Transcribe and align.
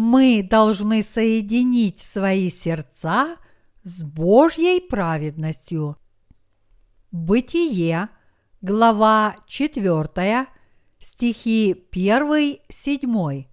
мы 0.00 0.42
должны 0.42 1.02
соединить 1.02 2.00
свои 2.00 2.48
сердца 2.48 3.36
с 3.82 4.02
Божьей 4.02 4.80
праведностью. 4.80 5.98
Бытие, 7.12 8.08
глава 8.62 9.36
4, 9.46 10.46
стихи 11.00 11.86
1-7. 11.92 13.46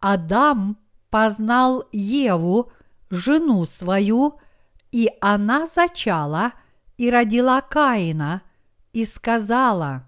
Адам 0.00 0.78
познал 1.08 1.84
Еву, 1.92 2.70
жену 3.08 3.64
свою, 3.64 4.38
и 4.92 5.10
она 5.22 5.66
зачала 5.66 6.52
и 6.98 7.08
родила 7.08 7.62
Каина, 7.62 8.42
и 8.92 9.06
сказала, 9.06 10.06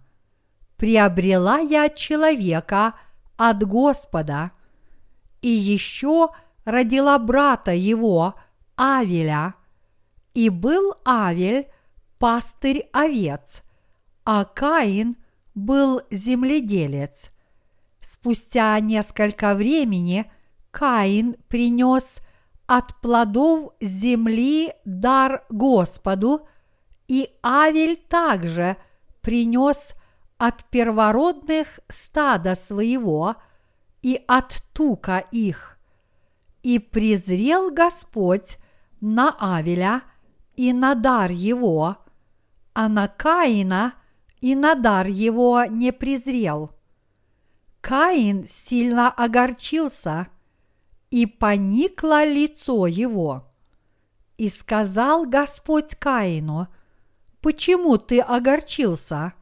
«Приобрела 0.77 1.61
я 1.61 1.89
человека 1.89 2.95
от 3.39 3.67
Господа» 3.67 4.51
и 5.43 5.49
еще 5.49 6.31
родила 6.65 7.19
брата 7.19 7.73
его, 7.73 8.35
Авеля. 8.77 9.55
И 10.35 10.49
был 10.49 10.95
Авель 11.05 11.69
пастырь 12.19 12.89
овец, 12.93 13.63
а 14.25 14.45
Каин 14.45 15.17
был 15.55 16.03
земледелец. 16.11 17.31
Спустя 18.01 18.79
несколько 18.81 19.55
времени 19.55 20.31
Каин 20.71 21.37
принес 21.49 22.19
от 22.67 23.01
плодов 23.01 23.73
земли 23.81 24.73
дар 24.85 25.45
Господу, 25.51 26.47
и 27.09 27.29
Авель 27.43 27.97
также 27.97 28.77
принес 29.21 29.95
от 30.39 30.65
первородных 30.71 31.81
стада 31.89 32.55
своего– 32.55 33.37
и 34.03 34.23
от 34.27 34.63
тука 34.73 35.19
их. 35.31 35.79
И 36.63 36.79
презрел 36.79 37.71
Господь 37.71 38.59
на 39.01 39.35
Авеля 39.39 40.03
и 40.57 40.73
на 40.73 40.95
дар 40.95 41.31
его, 41.31 41.97
а 42.75 42.89
на 42.89 43.09
Каина 43.09 43.95
и 44.41 44.55
на 44.55 44.75
дар 44.75 45.07
его 45.07 45.65
не 45.65 45.93
презрел. 45.93 46.73
Каин 47.81 48.47
сильно 48.49 49.11
огорчился, 49.11 50.29
и 51.11 51.27
поникло 51.27 52.25
лицо 52.25 52.87
его. 52.87 53.43
И 54.37 54.49
сказал 54.49 55.27
Господь 55.27 55.95
Каину, 55.97 56.69
почему 57.41 57.99
ты 57.99 58.21
огорчился, 58.21 59.33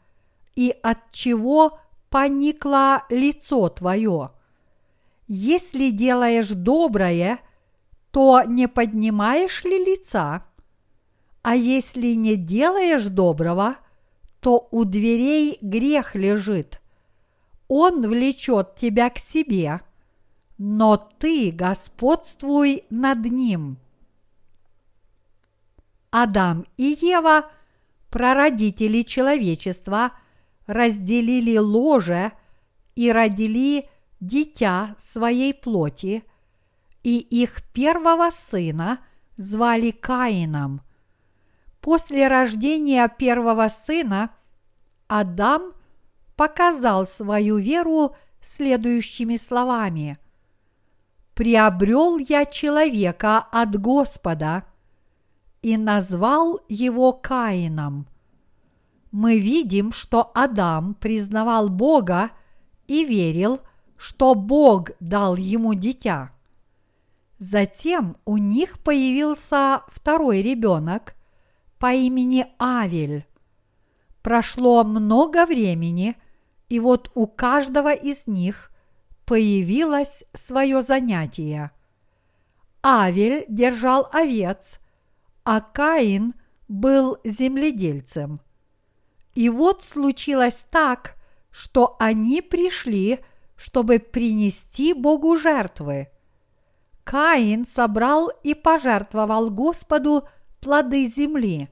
и 0.54 0.74
от 0.82 0.98
чего 1.12 1.78
поникло 2.10 3.04
лицо 3.10 3.68
твое? 3.68 4.32
Если 5.28 5.90
делаешь 5.90 6.48
доброе, 6.48 7.40
то 8.10 8.42
не 8.44 8.66
поднимаешь 8.66 9.62
ли 9.64 9.84
лица? 9.84 10.44
А 11.42 11.54
если 11.54 12.14
не 12.14 12.36
делаешь 12.36 13.06
доброго, 13.06 13.76
то 14.40 14.68
у 14.70 14.84
дверей 14.84 15.58
грех 15.60 16.14
лежит. 16.14 16.80
Он 17.68 18.08
влечет 18.08 18.76
тебя 18.76 19.10
к 19.10 19.18
себе, 19.18 19.82
но 20.56 20.96
ты 20.96 21.50
господствуй 21.52 22.84
над 22.88 23.26
ним. 23.26 23.76
Адам 26.10 26.64
и 26.78 26.96
Ева, 27.02 27.50
прародители 28.08 29.02
человечества, 29.02 30.12
разделили 30.66 31.58
ложе 31.58 32.32
и 32.96 33.12
родили 33.12 33.90
дитя 34.20 34.94
своей 34.98 35.54
плоти, 35.54 36.24
и 37.02 37.18
их 37.18 37.62
первого 37.72 38.30
сына 38.30 38.98
звали 39.36 39.90
Каином. 39.90 40.82
После 41.80 42.26
рождения 42.28 43.08
первого 43.08 43.68
сына 43.68 44.30
Адам 45.06 45.72
показал 46.36 47.06
свою 47.06 47.58
веру 47.58 48.16
следующими 48.40 49.36
словами. 49.36 50.18
«Приобрел 51.34 52.18
я 52.18 52.44
человека 52.44 53.38
от 53.38 53.80
Господа 53.80 54.64
и 55.62 55.76
назвал 55.76 56.60
его 56.68 57.12
Каином». 57.12 58.06
Мы 59.10 59.38
видим, 59.38 59.92
что 59.92 60.30
Адам 60.34 60.94
признавал 60.94 61.70
Бога 61.70 62.30
и 62.86 63.04
верил, 63.04 63.60
что 63.98 64.34
Бог 64.34 64.90
дал 65.00 65.36
ему 65.36 65.74
дитя. 65.74 66.30
Затем 67.38 68.16
у 68.24 68.36
них 68.36 68.78
появился 68.78 69.82
второй 69.88 70.40
ребенок 70.40 71.14
по 71.78 71.92
имени 71.92 72.46
Авель. 72.58 73.26
Прошло 74.22 74.84
много 74.84 75.46
времени, 75.46 76.16
и 76.68 76.80
вот 76.80 77.10
у 77.14 77.26
каждого 77.26 77.92
из 77.92 78.26
них 78.26 78.70
появилось 79.26 80.24
свое 80.32 80.82
занятие. 80.82 81.72
Авель 82.82 83.44
держал 83.48 84.08
овец, 84.12 84.80
а 85.44 85.60
Каин 85.60 86.34
был 86.68 87.18
земледельцем. 87.24 88.40
И 89.34 89.48
вот 89.48 89.84
случилось 89.84 90.66
так, 90.70 91.16
что 91.50 91.96
они 91.98 92.42
пришли– 92.42 93.20
чтобы 93.58 93.98
принести 93.98 94.94
Богу 94.94 95.36
жертвы. 95.36 96.08
Каин 97.04 97.66
собрал 97.66 98.30
и 98.42 98.54
пожертвовал 98.54 99.50
Господу 99.50 100.28
плоды 100.60 101.06
земли, 101.06 101.68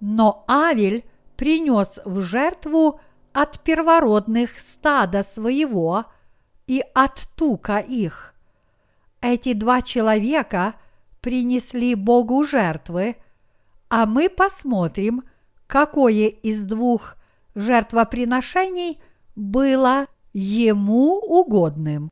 но 0.00 0.44
Авель 0.48 1.04
принес 1.36 2.00
в 2.04 2.22
жертву 2.22 3.00
от 3.32 3.60
первородных 3.60 4.58
стада 4.58 5.22
своего 5.22 6.06
и 6.66 6.82
от 6.94 7.28
тука 7.36 7.78
их. 7.78 8.34
Эти 9.20 9.52
два 9.52 9.82
человека 9.82 10.74
принесли 11.20 11.94
Богу 11.94 12.42
жертвы, 12.44 13.16
а 13.88 14.06
мы 14.06 14.30
посмотрим, 14.30 15.24
какое 15.66 16.28
из 16.28 16.64
двух 16.64 17.16
жертвоприношений 17.54 19.00
было 19.34 20.06
ему 20.32 21.18
угодным. 21.18 22.10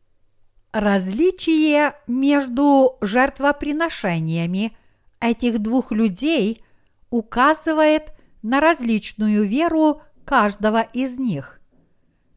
Различие 0.72 1.94
между 2.06 2.96
жертвоприношениями 3.00 4.76
этих 5.20 5.58
двух 5.58 5.90
людей 5.90 6.62
указывает 7.10 8.12
на 8.42 8.60
различную 8.60 9.46
веру 9.46 10.02
каждого 10.24 10.80
из 10.80 11.18
них. 11.18 11.60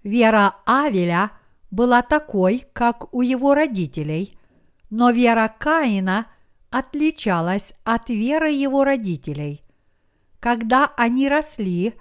Вера 0.04 0.56
Авеля 0.66 1.32
была 1.70 2.02
такой, 2.02 2.66
как 2.74 3.14
у 3.14 3.22
его 3.22 3.54
родителей, 3.54 4.38
но 4.90 5.12
вера 5.12 5.54
Каина 5.58 6.28
отличалась 6.72 7.74
от 7.84 8.10
веры 8.10 8.50
его 8.50 8.84
родителей. 8.84 9.64
Когда 10.40 10.92
они 10.98 11.30
росли, 11.30 11.94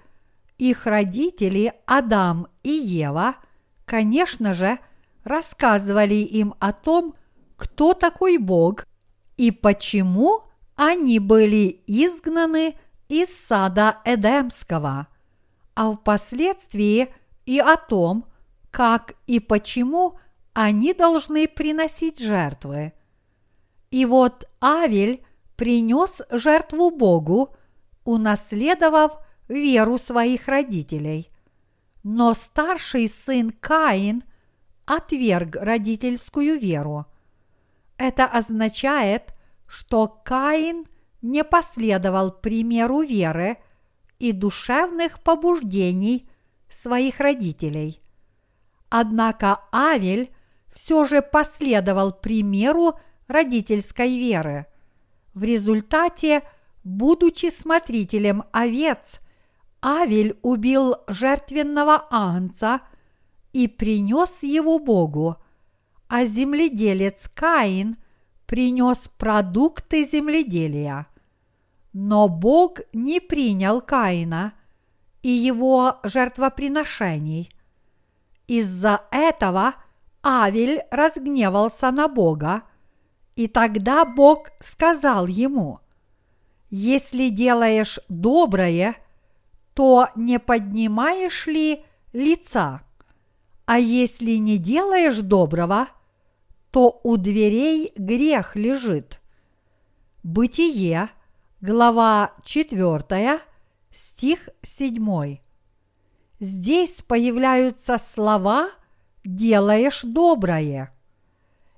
их 0.59 0.87
родители 0.87 1.75
Адам 1.87 2.49
и 2.63 2.71
Ева– 2.71 3.37
конечно 3.93 4.55
же, 4.55 4.79
рассказывали 5.23 6.15
им 6.15 6.55
о 6.61 6.73
том, 6.73 7.15
кто 7.59 7.93
такой 7.93 8.39
Бог 8.39 8.87
и 9.37 9.51
почему 9.51 10.45
они 10.77 11.19
были 11.19 11.83
изгнаны 11.87 12.77
из 13.11 13.29
сада 13.29 13.99
Эдемского, 14.07 15.09
а 15.75 15.93
впоследствии 15.93 17.15
и 17.45 17.59
о 17.59 17.77
том, 17.77 18.25
как 18.71 19.13
и 19.27 19.41
почему 19.41 20.19
они 20.55 20.95
должны 20.95 21.47
приносить 21.47 22.19
жертвы. 22.19 22.95
И 23.91 24.07
вот 24.07 24.49
Авель 24.63 25.23
принес 25.55 26.23
жертву 26.31 26.91
Богу, 26.91 27.55
унаследовав 28.05 29.19
веру 29.49 29.99
своих 29.99 30.49
родителей. 30.49 31.32
Но 32.03 32.35
старший 32.35 33.09
сын 33.09 33.51
Каин 33.51 34.25
отверг 34.87 35.57
родительскую 35.57 36.59
веру. 36.59 37.07
Это 37.97 38.27
означает, 38.27 39.35
что 39.69 40.09
Каин 40.09 40.87
не 41.23 41.45
последовал 41.45 42.33
примеру 42.33 43.03
веры 43.03 43.59
и 44.19 44.33
душевных 44.33 45.23
побуждений 45.23 46.29
своих 46.69 47.21
родителей. 47.21 48.01
Однако 48.89 49.61
Авель 49.73 50.35
все 50.73 51.05
же 51.05 51.23
последовал 51.23 52.13
примеру 52.13 52.99
родительской 53.29 54.19
веры. 54.19 54.67
В 55.35 55.45
результате, 55.45 56.43
будучи 56.83 57.51
смотрителем 57.51 58.43
овец– 58.51 59.21
Авель 59.83 60.39
убил 60.43 60.97
жертвенного 61.09 62.07
агнца 62.11 62.83
и 63.53 63.67
принес 63.67 64.45
его 64.45 64.79
Богу, 64.79 65.37
а 66.09 66.25
земледелец 66.25 67.29
Каин 67.29 67.97
принес 68.47 69.09
продукты 69.19 70.05
земледелия. 70.05 71.07
Но 71.93 72.29
Бог 72.29 72.79
не 72.93 73.21
принял 73.21 73.81
Каина 73.81 74.55
и 75.23 75.31
его 75.31 75.99
жертвоприношений. 76.05 77.51
Из-за 78.47 79.03
этого 79.11 79.75
Авель 80.23 80.83
разгневался 80.91 81.91
на 81.91 82.09
Бога, 82.09 82.63
и 83.35 83.49
тогда 83.49 84.05
Бог 84.05 84.51
сказал 84.61 85.27
ему, 85.27 85.81
«Если 86.71 87.29
делаешь 87.29 87.99
доброе, 88.09 88.97
то 89.75 90.09
не 90.17 90.39
поднимаешь 90.39 91.47
ли 91.47 91.85
лица? 92.13 92.83
А 93.65 93.79
если 93.79 94.33
не 94.33 94.59
делаешь 94.59 95.19
доброго, 95.19 95.89
то 96.71 97.01
у 97.03 97.17
дверей 97.17 97.93
грех 97.97 98.57
лежит». 98.57 99.21
Бытие, 100.23 101.11
глава 101.61 102.33
4, 102.45 103.41
стих 103.91 104.49
7. 104.63 105.39
Здесь 106.39 107.03
появляются 107.03 107.99
слова 107.99 108.71
«делаешь 109.25 110.03
доброе». 110.03 110.93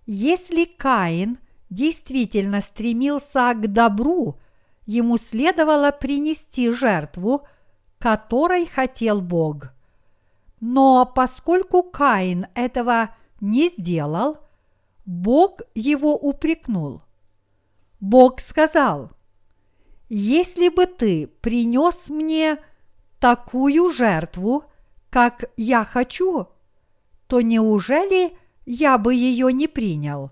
Если 0.06 0.64
Каин 0.64 1.38
действительно 1.70 2.60
стремился 2.60 3.52
к 3.54 3.72
добру, 3.72 4.38
ему 4.84 5.16
следовало 5.16 5.90
принести 5.90 6.70
жертву, 6.70 7.46
которой 8.04 8.66
хотел 8.66 9.22
Бог. 9.22 9.72
Но 10.60 11.06
поскольку 11.06 11.82
Каин 11.82 12.48
этого 12.54 13.16
не 13.40 13.70
сделал, 13.70 14.36
Бог 15.06 15.62
его 15.74 16.14
упрекнул. 16.14 17.00
Бог 18.00 18.40
сказал, 18.40 19.12
«Если 20.10 20.68
бы 20.68 20.84
ты 20.84 21.28
принес 21.28 22.10
мне 22.10 22.58
такую 23.20 23.88
жертву, 23.88 24.64
как 25.08 25.46
я 25.56 25.82
хочу, 25.82 26.48
то 27.26 27.40
неужели 27.40 28.36
я 28.66 28.98
бы 28.98 29.14
ее 29.14 29.50
не 29.50 29.66
принял? 29.66 30.30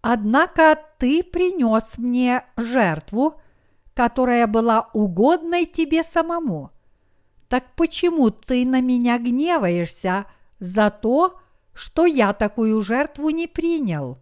Однако 0.00 0.82
ты 0.96 1.22
принес 1.22 1.98
мне 1.98 2.46
жертву, 2.56 3.42
которая 3.96 4.46
была 4.46 4.90
угодной 4.92 5.64
тебе 5.64 6.02
самому. 6.02 6.70
Так 7.48 7.64
почему 7.76 8.30
ты 8.30 8.66
на 8.66 8.82
меня 8.82 9.18
гневаешься 9.18 10.26
за 10.58 10.90
то, 10.90 11.40
что 11.72 12.04
я 12.04 12.34
такую 12.34 12.82
жертву 12.82 13.30
не 13.30 13.46
принял? 13.46 14.18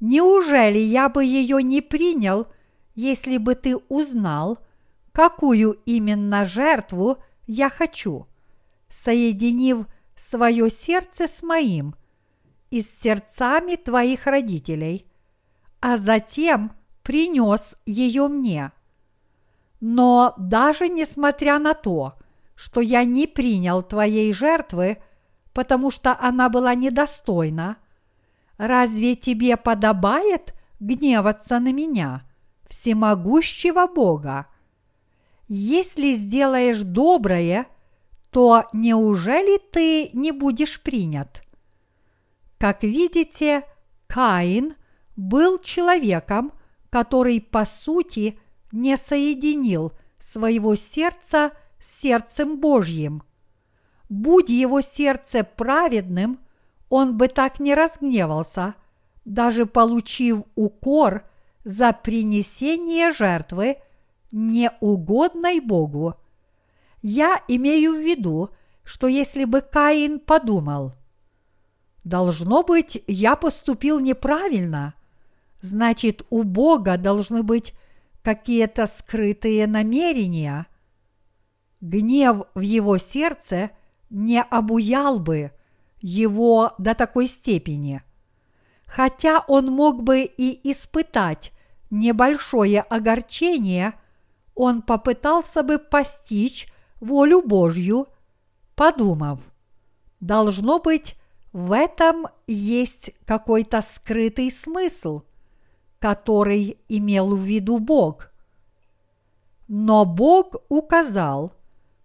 Неужели 0.00 0.78
я 0.78 1.08
бы 1.08 1.24
ее 1.24 1.62
не 1.62 1.80
принял, 1.80 2.48
если 2.94 3.38
бы 3.38 3.54
ты 3.54 3.78
узнал, 3.88 4.58
какую 5.10 5.72
именно 5.86 6.44
жертву 6.44 7.16
я 7.46 7.70
хочу, 7.70 8.26
соединив 8.90 9.86
свое 10.16 10.68
сердце 10.68 11.28
с 11.28 11.42
моим 11.42 11.94
и 12.70 12.82
с 12.82 12.90
сердцами 12.90 13.76
твоих 13.76 14.26
родителей, 14.26 15.06
а 15.80 15.96
затем 15.96 16.72
принес 17.06 17.76
ее 17.86 18.26
мне. 18.26 18.72
Но 19.78 20.34
даже 20.38 20.88
несмотря 20.88 21.60
на 21.60 21.72
то, 21.72 22.14
что 22.56 22.80
я 22.80 23.04
не 23.04 23.28
принял 23.28 23.84
твоей 23.84 24.32
жертвы, 24.32 24.98
потому 25.52 25.92
что 25.92 26.18
она 26.18 26.48
была 26.48 26.74
недостойна, 26.74 27.76
разве 28.58 29.14
тебе 29.14 29.56
подобает 29.56 30.52
гневаться 30.80 31.60
на 31.60 31.72
меня, 31.72 32.26
всемогущего 32.66 33.86
Бога? 33.86 34.48
Если 35.46 36.14
сделаешь 36.14 36.82
доброе, 36.82 37.68
то 38.32 38.64
неужели 38.72 39.58
ты 39.58 40.10
не 40.12 40.32
будешь 40.32 40.82
принят? 40.82 41.44
Как 42.58 42.82
видите, 42.82 43.62
Каин 44.08 44.74
был 45.14 45.60
человеком, 45.60 46.50
который 46.90 47.40
по 47.40 47.64
сути 47.64 48.38
не 48.72 48.96
соединил 48.96 49.92
своего 50.18 50.74
сердца 50.74 51.52
с 51.80 52.00
сердцем 52.00 52.60
Божьим. 52.60 53.22
Будь 54.08 54.48
его 54.48 54.80
сердце 54.80 55.44
праведным, 55.44 56.40
он 56.88 57.16
бы 57.16 57.28
так 57.28 57.60
не 57.60 57.74
разгневался, 57.74 58.74
даже 59.24 59.66
получив 59.66 60.42
укор 60.54 61.24
за 61.64 61.92
принесение 61.92 63.12
жертвы 63.12 63.78
неугодной 64.30 65.60
Богу. 65.60 66.14
Я 67.02 67.42
имею 67.48 67.94
в 67.94 68.00
виду, 68.00 68.50
что 68.84 69.08
если 69.08 69.44
бы 69.44 69.60
Каин 69.60 70.20
подумал, 70.20 70.94
должно 72.04 72.62
быть, 72.62 73.02
я 73.08 73.34
поступил 73.34 73.98
неправильно, 73.98 74.94
значит, 75.60 76.24
у 76.30 76.42
Бога 76.42 76.96
должны 76.96 77.42
быть 77.42 77.74
какие-то 78.22 78.86
скрытые 78.86 79.66
намерения. 79.66 80.66
Гнев 81.80 82.42
в 82.54 82.60
его 82.60 82.98
сердце 82.98 83.70
не 84.10 84.42
обуял 84.42 85.18
бы 85.18 85.52
его 86.00 86.74
до 86.78 86.94
такой 86.94 87.26
степени. 87.26 88.02
Хотя 88.86 89.44
он 89.48 89.66
мог 89.66 90.02
бы 90.02 90.22
и 90.22 90.70
испытать 90.70 91.52
небольшое 91.90 92.80
огорчение, 92.80 93.94
он 94.54 94.82
попытался 94.82 95.62
бы 95.62 95.78
постичь 95.78 96.68
волю 97.00 97.42
Божью, 97.42 98.08
подумав, 98.74 99.40
должно 100.20 100.78
быть, 100.78 101.16
в 101.52 101.72
этом 101.72 102.26
есть 102.46 103.12
какой-то 103.24 103.80
скрытый 103.80 104.50
смысл, 104.50 105.22
который 105.98 106.78
имел 106.88 107.34
в 107.34 107.40
виду 107.40 107.78
Бог. 107.78 108.30
Но 109.68 110.04
Бог 110.04 110.56
указал, 110.68 111.52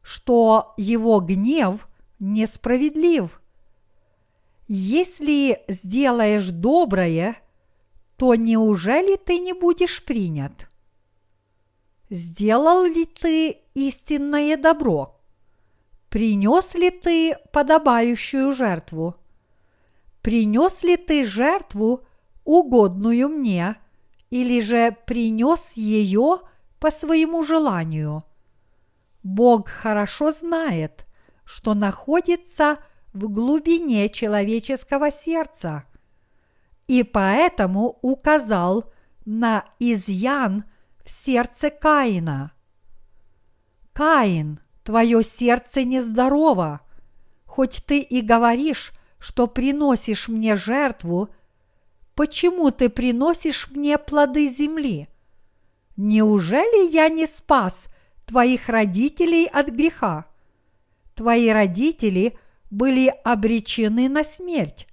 что 0.01 0.74
его 0.77 1.19
гнев 1.19 1.88
несправедлив. 2.19 3.41
Если 4.67 5.63
сделаешь 5.67 6.50
доброе, 6.50 7.38
то 8.15 8.36
неужели 8.36 9.15
ты 9.17 9.39
не 9.39 9.53
будешь 9.53 10.03
принят? 10.03 10.69
Сделал 12.10 12.83
ли 12.83 13.05
ты 13.05 13.57
истинное 13.74 14.57
добро? 14.57 15.19
Принес 16.10 16.74
ли 16.75 16.89
ты 16.89 17.36
подобающую 17.51 18.51
жертву? 18.51 19.15
Принес 20.21 20.83
ли 20.83 20.98
ты 20.98 21.25
жертву, 21.25 22.05
угодную 22.51 23.29
мне, 23.29 23.75
или 24.29 24.62
же 24.62 24.96
принес 25.05 25.74
ее 25.74 26.41
по 26.79 26.91
своему 26.91 27.43
желанию? 27.43 28.24
Бог 29.24 29.70
хорошо 29.70 30.31
знает, 30.31 31.05
что 31.43 31.74
находится 31.74 32.77
в 33.13 33.29
глубине 33.29 34.10
человеческого 34.10 35.12
сердца– 35.12 35.86
и 36.91 37.03
поэтому 37.03 38.00
указал 38.01 38.91
на 39.24 39.63
изъян 39.79 40.65
в 41.05 41.10
сердце 41.10 41.70
Каина. 41.70 42.51
Каин, 43.93 44.60
твое 44.84 45.24
сердце 45.24 45.86
нездорово, 45.86 46.81
хоть 47.46 47.86
ты 47.86 48.01
и 48.01 48.20
говоришь, 48.20 48.91
что 49.20 49.48
приносишь 49.48 50.27
мне 50.27 50.58
жертву, 50.58 51.29
почему 52.22 52.70
ты 52.70 52.88
приносишь 52.92 53.72
мне 53.72 53.98
плоды 53.98 54.48
земли? 54.48 55.10
Неужели 55.98 56.88
я 56.92 57.10
не 57.10 57.25
спас 57.25 57.88
твоих 58.28 58.70
родителей 58.70 59.48
от 59.48 59.70
греха? 59.70 60.25
Твои 61.16 61.50
родители 61.50 62.38
были 62.70 63.08
обречены 63.08 64.08
на 64.08 64.24
смерть, 64.24 64.88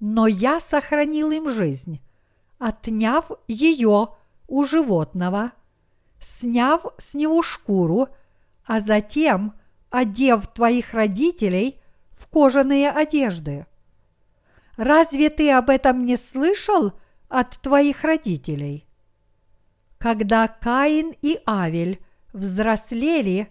но 0.00 0.26
я 0.26 0.58
сохранил 0.58 1.30
им 1.30 1.48
жизнь, 1.48 2.00
отняв 2.58 3.30
ее 3.46 4.08
у 4.48 4.64
животного, 4.64 5.52
сняв 6.18 6.86
с 6.98 7.14
него 7.14 7.40
шкуру, 7.42 8.08
а 8.66 8.80
затем 8.80 9.52
одев 9.90 10.48
твоих 10.48 10.92
родителей 10.92 11.78
в 12.10 12.26
кожаные 12.26 12.90
одежды. 12.90 13.64
Разве 14.78 15.28
ты 15.28 15.50
об 15.50 15.70
этом 15.70 16.04
не 16.04 16.16
слышал 16.16 16.92
от 17.28 17.60
твоих 17.60 18.04
родителей? 18.04 18.86
Когда 19.98 20.46
Каин 20.46 21.12
и 21.20 21.40
Авель 21.44 22.00
взрослели, 22.32 23.48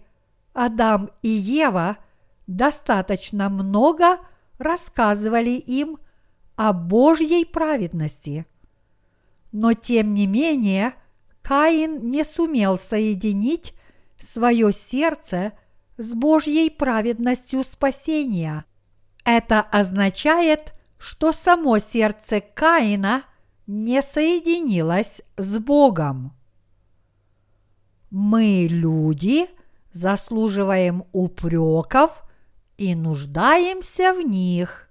Адам 0.54 1.10
и 1.20 1.28
Ева 1.28 1.98
достаточно 2.46 3.50
много 3.50 4.20
рассказывали 4.56 5.50
им 5.50 5.98
о 6.56 6.72
Божьей 6.72 7.44
праведности. 7.44 8.46
Но 9.52 9.74
тем 9.74 10.14
не 10.14 10.26
менее, 10.26 10.94
Каин 11.42 12.10
не 12.10 12.24
сумел 12.24 12.78
соединить 12.78 13.74
свое 14.18 14.72
сердце 14.72 15.52
с 15.98 16.14
Божьей 16.14 16.70
праведностью 16.70 17.64
спасения. 17.64 18.64
Это 19.26 19.60
означает, 19.60 20.72
что 20.98 21.32
само 21.32 21.78
сердце 21.78 22.40
Каина 22.40 23.24
не 23.66 24.02
соединилось 24.02 25.22
с 25.36 25.58
Богом. 25.58 26.32
Мы, 28.10 28.66
люди, 28.70 29.48
заслуживаем 29.92 31.04
упреков 31.12 32.22
и 32.76 32.94
нуждаемся 32.94 34.14
в 34.14 34.20
них. 34.22 34.88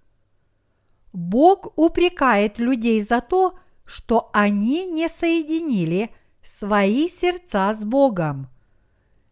Бог 1.14 1.74
упрекает 1.78 2.60
людей 2.60 3.02
за 3.02 3.22
то, 3.22 3.58
что 3.86 4.30
они 4.34 4.86
не 4.86 5.08
соединили 5.08 6.12
свои 6.44 7.08
сердца 7.08 7.74
с 7.74 7.84
Богом. 7.84 8.50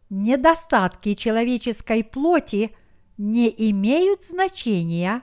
Недостатки 0.10 1.14
человеческой 1.14 2.04
плоти 2.04 2.76
не 3.18 3.54
имеют 3.70 4.24
значения, 4.24 5.22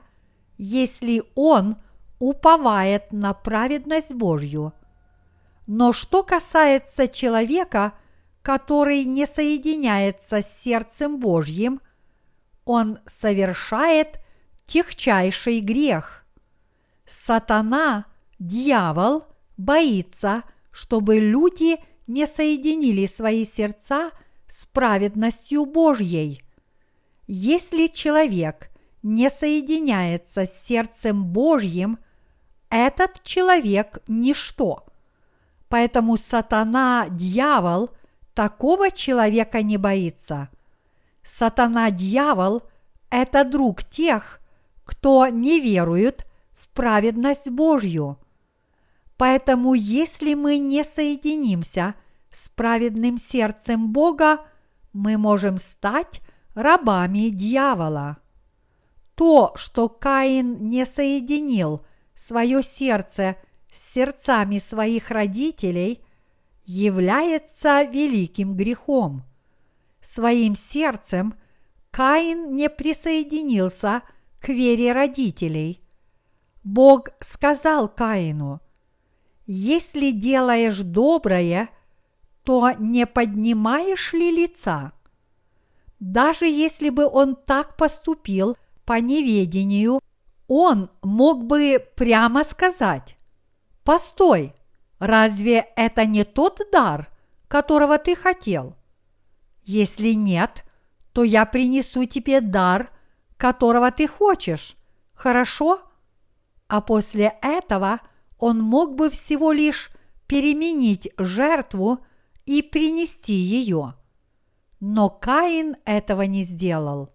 если 0.65 1.25
он 1.35 1.77
уповает 2.21 3.11
на 3.11 3.35
праведность 3.35 4.13
Божью. 4.13 4.73
Но 5.67 5.93
что 5.93 6.23
касается 6.23 7.09
человека, 7.09 7.95
который 8.43 9.05
не 9.05 9.27
соединяется 9.27 10.41
с 10.41 10.63
сердцем 10.63 11.19
Божьим, 11.19 11.81
он 12.65 13.01
совершает 13.07 14.21
техчайший 14.67 15.59
грех. 15.59 16.25
Сатана, 17.07 18.07
дьявол, 18.39 19.25
боится, 19.57 20.45
чтобы 20.71 21.19
люди 21.19 21.77
не 22.07 22.25
соединили 22.25 23.07
свои 23.07 23.45
сердца 23.45 24.13
с 24.47 24.65
праведностью 24.67 25.67
Божьей. 25.67 26.45
Если 27.27 27.89
человек 27.89 28.72
не 29.03 29.31
соединяется 29.31 30.47
с 30.47 30.53
сердцем 30.53 31.25
Божьим, 31.25 31.99
этот 32.71 33.23
человек– 33.23 33.99
ничто. 34.07 34.87
Поэтому 35.69 36.17
сатана, 36.17 37.07
дьявол– 37.11 37.91
такого 38.35 38.91
человека 38.91 39.63
не 39.63 39.77
боится. 39.77 40.49
Сатана-дьявол– 41.23 42.63
это 43.11 43.45
друг 43.45 43.85
тех, 43.85 44.41
кто 44.85 45.29
не 45.29 45.61
верует 45.61 46.27
в 46.53 46.69
праведность 46.71 47.51
Божью. 47.51 48.19
Поэтому 49.17 49.75
если 49.75 50.35
мы 50.35 50.59
не 50.59 50.83
соединимся 50.83 51.95
с 52.31 52.49
праведным 52.49 53.19
сердцем 53.19 53.93
Бога, 53.93 54.41
мы 54.93 55.17
можем 55.17 55.59
стать 55.59 56.21
рабами 56.55 57.29
дьявола. 57.29 58.19
То, 59.23 59.53
что 59.55 59.89
Каин 59.89 60.69
не 60.69 60.85
соединил 60.85 61.85
свое 62.17 62.61
сердце 62.61 63.37
с 63.73 63.93
сердцами 63.93 64.59
своих 64.59 65.11
родителей– 65.11 66.05
является 66.65 67.83
великим 67.83 68.57
грехом. 68.57 69.25
Своим 70.01 70.55
сердцем 70.55 71.35
Каин 71.91 72.57
не 72.57 72.69
присоединился 72.69 74.03
к 74.41 74.49
вере 74.49 74.93
родителей. 74.93 75.83
Бог 76.65 77.11
сказал 77.21 77.89
Каину, 77.89 78.61
«Если 79.47 80.11
делаешь 80.11 80.79
доброе, 80.79 81.69
то 82.43 82.73
не 82.79 83.07
поднимаешь 83.07 84.13
ли 84.13 84.31
лица?» 84.31 84.93
Даже 86.01 86.47
если 86.47 86.91
бы 86.91 87.07
он 87.07 87.37
так 87.37 87.77
поступил 87.77 88.57
по 88.93 89.01
неведению, 89.01 90.01
он 90.49 90.91
мог 91.01 91.47
бы 91.47 91.83
прямо 91.97 92.45
сказать, 92.45 93.17
«Постой, 93.85 94.55
Разве 94.99 95.67
это 95.77 96.05
не 96.05 96.25
тот 96.25 96.61
дар, 96.71 97.11
которого 97.49 97.99
ты 97.99 98.15
хотел? 98.15 98.77
Если 99.65 100.13
нет, 100.13 100.63
то 101.15 101.25
я 101.25 101.47
принесу 101.47 102.05
тебе 102.05 102.43
дар, 102.43 102.91
которого 103.39 103.91
ты 103.91 104.07
хочешь. 104.07 104.77
Хорошо? 105.15 105.81
А 106.69 106.83
после 106.83 107.33
этого 107.41 108.01
он 108.39 108.61
мог 108.61 108.95
бы 108.95 109.09
всего 109.09 109.53
лишь 109.53 109.91
переменить 110.27 111.09
жертву 111.17 112.05
и 112.45 112.61
принести 112.61 113.33
ее. 113.33 113.95
Но 114.81 115.09
Каин 115.09 115.77
этого 115.87 116.23
не 116.23 116.45
сделал. 116.45 117.11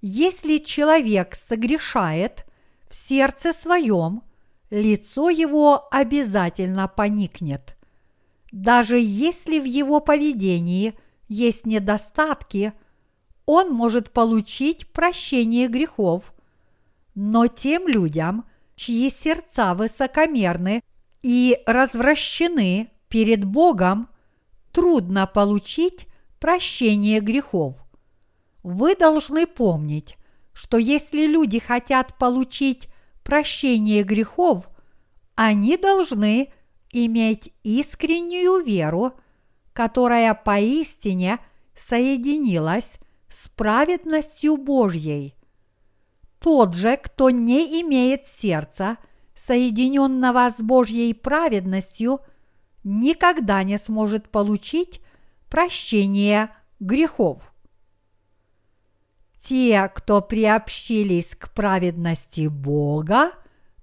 Если 0.00 0.58
человек 0.58 1.34
согрешает 1.34 2.44
в 2.88 2.94
сердце 2.94 3.52
своем– 3.52 4.22
лицо 4.70 5.28
его 5.28 5.88
обязательно 5.90 6.88
поникнет. 6.88 7.76
Даже 8.52 8.98
если 8.98 9.58
в 9.58 9.64
его 9.64 10.00
поведении 10.00 10.94
есть 11.28 11.66
недостатки, 11.66 12.72
он 13.46 13.72
может 13.72 14.12
получить 14.12 14.88
прощение 14.92 15.68
грехов, 15.68 16.32
но 17.14 17.46
тем 17.48 17.88
людям, 17.88 18.44
чьи 18.76 19.10
сердца 19.10 19.74
высокомерны 19.74 20.82
и 21.22 21.60
развращены 21.66 22.90
перед 23.08 23.44
Богом, 23.44 24.08
трудно 24.72 25.26
получить 25.26 26.06
прощение 26.38 27.20
грехов. 27.20 27.76
Вы 28.62 28.94
должны 28.94 29.46
помнить, 29.46 30.16
что 30.52 30.76
если 30.76 31.26
люди 31.26 31.58
хотят 31.58 32.18
получить 32.18 32.88
прощение 33.22 34.02
грехов, 34.02 34.68
они 35.34 35.76
должны 35.76 36.52
иметь 36.92 37.52
искреннюю 37.62 38.62
веру, 38.64 39.14
которая 39.72 40.34
поистине 40.34 41.38
соединилась 41.74 42.98
с 43.28 43.48
праведностью 43.48 44.56
Божьей. 44.56 45.34
Тот 46.40 46.74
же, 46.74 46.96
кто 46.96 47.30
не 47.30 47.80
имеет 47.82 48.26
сердца, 48.26 48.98
соединенного 49.34 50.50
с 50.50 50.60
Божьей 50.60 51.14
праведностью, 51.14 52.20
никогда 52.84 53.62
не 53.62 53.78
сможет 53.78 54.30
получить 54.30 55.00
прощение 55.48 56.50
грехов. 56.80 57.49
Те, 59.40 59.90
кто 59.94 60.20
приобщились 60.20 61.34
к 61.34 61.50
праведности 61.52 62.46
Бога, 62.46 63.32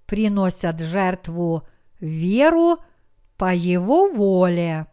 приносят 0.05 0.79
жертву 0.79 1.67
веру 1.99 2.77
по 3.37 3.55
Его 3.55 4.07
воле. 4.07 4.85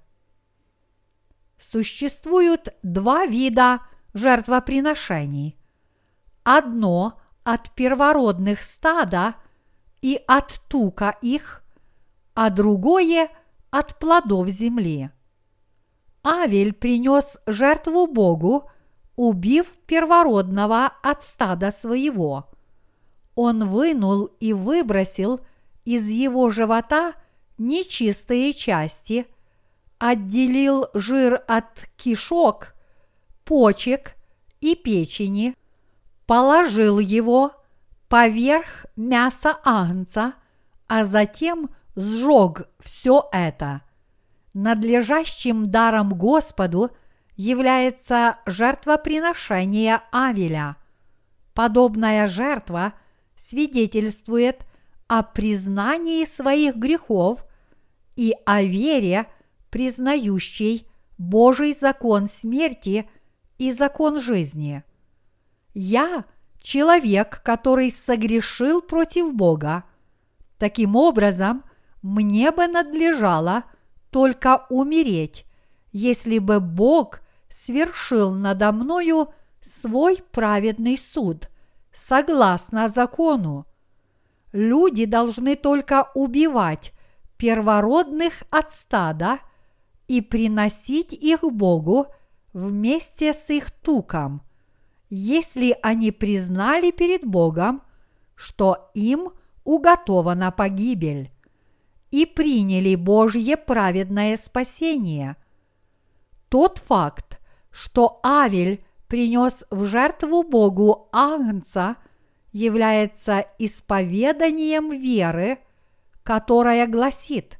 Существуют 1.58 2.74
два 2.82 3.26
вида 3.26 3.80
жертвоприношений. 4.14 5.58
Одно 6.44 7.20
от 7.42 7.70
первородных 7.74 8.62
стада 8.62 9.34
и 10.00 10.18
от 10.26 10.62
тука 10.68 11.14
их, 11.20 11.62
а 12.32 12.48
другое 12.48 13.28
от 13.70 13.98
плодов 13.98 14.48
земли. 14.48 15.10
Авель 16.22 16.72
принес 16.72 17.36
жертву 17.46 18.06
Богу 18.06 18.70
убив 19.16 19.66
первородного 19.86 20.92
от 21.02 21.22
стада 21.22 21.70
своего. 21.70 22.48
Он 23.34 23.68
вынул 23.68 24.26
и 24.40 24.52
выбросил 24.52 25.40
из 25.84 26.08
его 26.08 26.50
живота 26.50 27.14
нечистые 27.58 28.52
части, 28.52 29.26
отделил 29.98 30.86
жир 30.94 31.42
от 31.46 31.88
кишок, 31.96 32.74
почек 33.44 34.14
и 34.60 34.74
печени, 34.74 35.54
положил 36.26 36.98
его 36.98 37.52
поверх 38.08 38.86
мяса 38.96 39.58
агнца, 39.64 40.34
а 40.86 41.04
затем 41.04 41.70
сжег 41.96 42.68
все 42.80 43.28
это. 43.32 43.82
Надлежащим 44.52 45.70
даром 45.70 46.10
Господу– 46.10 46.90
является 47.36 48.38
жертвоприношение 48.46 50.00
Авеля. 50.12 50.76
Подобная 51.52 52.26
жертва 52.26 52.94
свидетельствует 53.36 54.66
о 55.06 55.22
признании 55.22 56.24
своих 56.24 56.76
грехов 56.76 57.44
и 58.16 58.34
о 58.46 58.62
вере, 58.62 59.26
признающей 59.70 60.86
Божий 61.18 61.74
закон 61.74 62.28
смерти 62.28 63.08
и 63.58 63.72
закон 63.72 64.20
жизни. 64.20 64.82
Я– 65.74 66.24
человек, 66.62 67.42
который 67.44 67.90
согрешил 67.90 68.80
против 68.80 69.34
Бога, 69.34 69.84
Таким 70.58 70.96
образом, 70.96 71.64
мне 72.02 72.50
бы 72.50 72.66
надлежало 72.68 73.64
только 74.10 74.66
умереть, 74.70 75.44
если 75.92 76.38
бы 76.38 76.60
Бог 76.60 77.20
свершил 77.54 78.32
надо 78.32 78.72
мною 78.72 79.32
свой 79.60 80.18
праведный 80.32 80.98
суд, 80.98 81.48
согласно 81.92 82.88
закону. 82.88 83.66
Люди 84.52 85.04
должны 85.04 85.54
только 85.54 86.10
убивать 86.14 86.92
первородных 87.36 88.42
от 88.50 88.72
стада 88.72 89.38
и 90.08 90.20
приносить 90.20 91.12
их 91.12 91.42
Богу 91.42 92.08
вместе 92.52 93.32
с 93.32 93.48
их 93.50 93.70
туком, 93.70 94.42
если 95.08 95.78
они 95.80 96.10
признали 96.10 96.90
перед 96.90 97.24
Богом, 97.24 97.82
что 98.34 98.90
им 98.94 99.30
уготована 99.62 100.50
погибель, 100.50 101.30
и 102.10 102.26
приняли 102.26 102.96
Божье 102.96 103.56
праведное 103.56 104.36
спасение. 104.36 105.36
Тот 106.48 106.78
факт, 106.78 107.33
что 107.74 108.20
Авель 108.22 108.84
принес 109.08 109.64
в 109.68 109.84
жертву 109.84 110.44
Богу 110.44 111.08
Агнца, 111.12 111.96
является 112.52 113.46
исповеданием 113.58 114.92
веры, 114.92 115.58
которая 116.22 116.86
гласит 116.86 117.58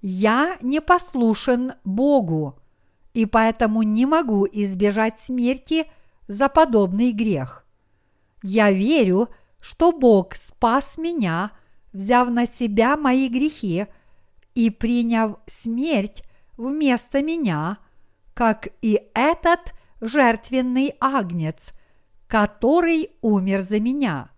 «Я 0.00 0.58
не 0.62 0.80
послушен 0.80 1.72
Богу, 1.82 2.60
и 3.14 3.26
поэтому 3.26 3.82
не 3.82 4.06
могу 4.06 4.46
избежать 4.46 5.18
смерти 5.18 5.90
за 6.28 6.48
подобный 6.48 7.10
грех. 7.10 7.66
Я 8.44 8.70
верю, 8.70 9.28
что 9.60 9.90
Бог 9.90 10.36
спас 10.36 10.98
меня, 10.98 11.50
взяв 11.92 12.30
на 12.30 12.46
себя 12.46 12.96
мои 12.96 13.28
грехи 13.28 13.86
и 14.54 14.70
приняв 14.70 15.38
смерть 15.48 16.22
вместо 16.56 17.22
меня, 17.22 17.78
как 18.36 18.68
и 18.82 19.00
этот 19.14 19.72
жертвенный 20.02 20.94
агнец, 21.00 21.72
который 22.28 23.12
умер 23.22 23.62
за 23.62 23.80
меня. 23.80 24.28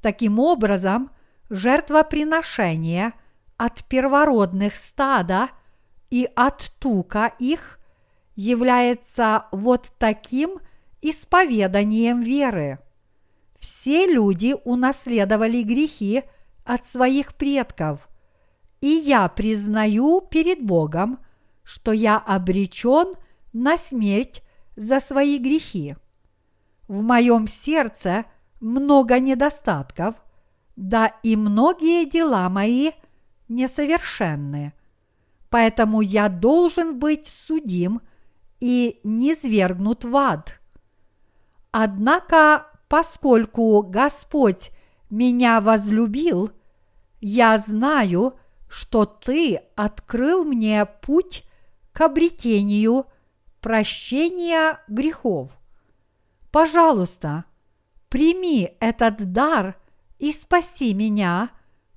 Таким 0.00 0.38
образом, 0.38 1.10
жертвоприношение 1.50 3.12
от 3.58 3.84
первородных 3.84 4.74
стада 4.74 5.50
и 6.08 6.26
от 6.36 6.72
тука 6.78 7.30
их 7.38 7.78
является 8.34 9.44
вот 9.52 9.92
таким 9.98 10.60
исповеданием 11.02 12.22
веры. 12.22 12.78
Все 13.58 14.06
люди 14.06 14.56
унаследовали 14.64 15.62
грехи 15.62 16.22
от 16.64 16.86
своих 16.86 17.34
предков, 17.34 18.08
и 18.80 18.88
я 18.88 19.28
признаю 19.28 20.22
перед 20.22 20.64
Богом, 20.64 21.18
что 21.68 21.92
я 21.92 22.16
обречен 22.16 23.12
на 23.52 23.76
смерть 23.76 24.42
за 24.74 25.00
свои 25.00 25.36
грехи. 25.36 25.96
В 26.88 27.02
моем 27.02 27.46
сердце 27.46 28.24
много 28.58 29.20
недостатков, 29.20 30.14
да 30.76 31.12
и 31.22 31.36
многие 31.36 32.08
дела 32.08 32.48
мои 32.48 32.92
несовершенны. 33.48 34.72
Поэтому 35.50 36.00
я 36.00 36.30
должен 36.30 36.98
быть 36.98 37.26
судим 37.26 38.00
и 38.60 38.98
низвергнут 39.04 40.06
в 40.06 40.16
ад. 40.16 40.58
Однако, 41.70 42.66
поскольку 42.88 43.82
Господь 43.82 44.70
меня 45.10 45.60
возлюбил, 45.60 46.50
я 47.20 47.58
знаю, 47.58 48.38
что 48.70 49.04
Ты 49.04 49.60
открыл 49.76 50.46
мне 50.46 50.86
путь 50.86 51.44
к 51.98 52.00
обретению 52.00 53.06
прощения 53.60 54.78
грехов. 54.86 55.58
Пожалуйста, 56.52 57.44
прими 58.08 58.76
этот 58.78 59.32
дар 59.32 59.76
и 60.20 60.32
спаси 60.32 60.94
меня, 60.94 61.50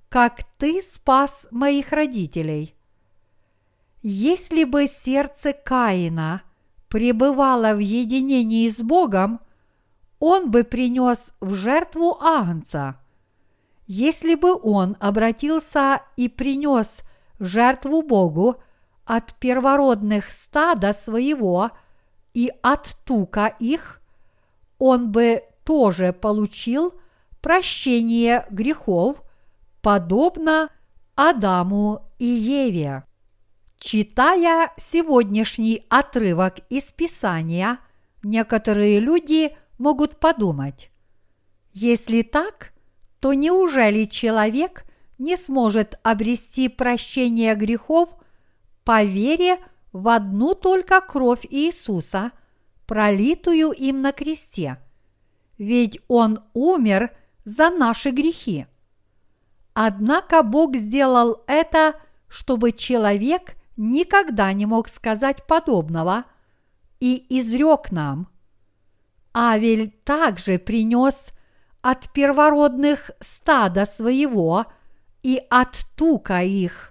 как 0.10 0.40
Ты 0.58 0.82
спас 0.82 1.48
моих 1.52 1.92
родителей. 1.92 2.74
Если 4.02 4.64
бы 4.64 4.88
сердце 4.88 5.54
Каина 5.54 6.42
пребывало 6.88 7.76
в 7.76 7.80
единении 7.80 8.72
с 8.72 8.80
Богом, 8.80 9.40
он 10.18 10.50
бы 10.50 10.64
принес 10.64 11.32
в 11.42 11.54
жертву 11.54 12.18
Агнца. 12.20 13.00
Если 13.86 14.34
бы 14.34 14.60
он 14.60 14.98
обратился 15.00 16.02
и 16.16 16.28
принес 16.28 17.04
жертву 17.38 18.02
Богу 18.02 18.64
от 19.06 19.34
первородных 19.36 20.30
стада 20.30 20.94
своего 20.94 21.72
и 22.34 22.52
от 22.62 22.96
тука 23.06 23.48
их, 23.60 24.02
он 24.78 25.12
бы 25.12 25.44
тоже 25.64 26.14
получил 26.14 26.94
прощение 27.42 28.46
грехов, 28.50 29.22
подобно 29.82 30.70
Адаму 31.16 32.12
и 32.20 32.26
Еве. 32.26 33.04
Читая 33.78 34.72
сегодняшний 34.78 35.86
отрывок 35.90 36.60
из 36.70 36.92
Писания, 36.92 37.80
некоторые 38.24 39.00
люди 39.00 39.56
могут 39.80 40.20
подумать, 40.20 40.92
если 41.74 42.22
так, 42.22 42.74
то 43.20 43.34
неужели 43.34 44.06
человек 44.06 44.86
не 45.18 45.38
сможет 45.38 46.00
обрести 46.04 46.68
прощение 46.68 47.56
грехов 47.56 48.16
по 48.84 49.04
вере 49.04 49.60
в 49.92 50.08
одну 50.08 50.56
только 50.56 51.02
кровь 51.02 51.46
Иисуса, 51.50 52.32
пролитую 52.88 53.72
им 53.72 54.02
на 54.02 54.12
кресте? 54.12 54.78
Ведь 55.58 56.00
Он 56.08 56.44
умер 56.54 57.16
за 57.46 57.70
наши 57.70 58.10
грехи. 58.10 58.68
Однако 59.74 60.44
Бог 60.44 60.76
сделал 60.76 61.44
это, 61.48 61.96
чтобы 62.28 62.72
человек 62.72 63.56
никогда 63.78 64.52
не 64.54 64.66
мог 64.66 64.88
сказать 64.88 65.46
подобного 65.48 66.26
и 67.00 67.26
изрек 67.30 67.92
нам– 67.92 68.28
Авель 69.34 69.92
также 70.04 70.60
принес 70.60 71.32
от 71.82 72.12
первородных 72.12 73.12
стада 73.20 73.86
своего 73.86 74.66
и 75.24 75.42
от 75.50 75.86
тука 75.96 76.42
их. 76.42 76.91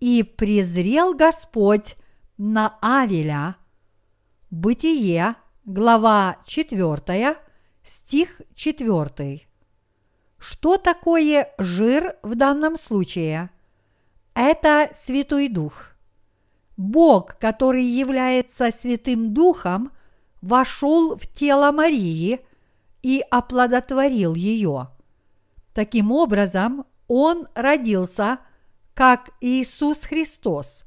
И 0.00 0.22
презрел 0.22 1.14
Господь 1.14 1.96
на 2.36 2.76
Авеля. 2.82 3.56
Бытие, 4.50 5.36
глава 5.64 6.38
4, 6.44 7.36
стих 7.82 8.40
4. 8.54 9.40
Что 10.38 10.76
такое 10.76 11.54
жир 11.58 12.16
в 12.22 12.34
данном 12.34 12.76
случае? 12.76 13.50
Это 14.34 14.90
Святой 14.92 15.48
Дух. 15.48 15.96
Бог, 16.76 17.38
который 17.38 17.84
является 17.84 18.70
Святым 18.70 19.32
Духом, 19.32 19.92
вошел 20.42 21.16
в 21.16 21.26
тело 21.26 21.72
Марии 21.72 22.40
и 23.02 23.24
оплодотворил 23.30 24.34
ее. 24.34 24.88
Таким 25.72 26.12
образом, 26.12 26.84
он 27.08 27.48
родился 27.54 28.38
как 28.96 29.30
Иисус 29.40 30.06
Христос. 30.06 30.84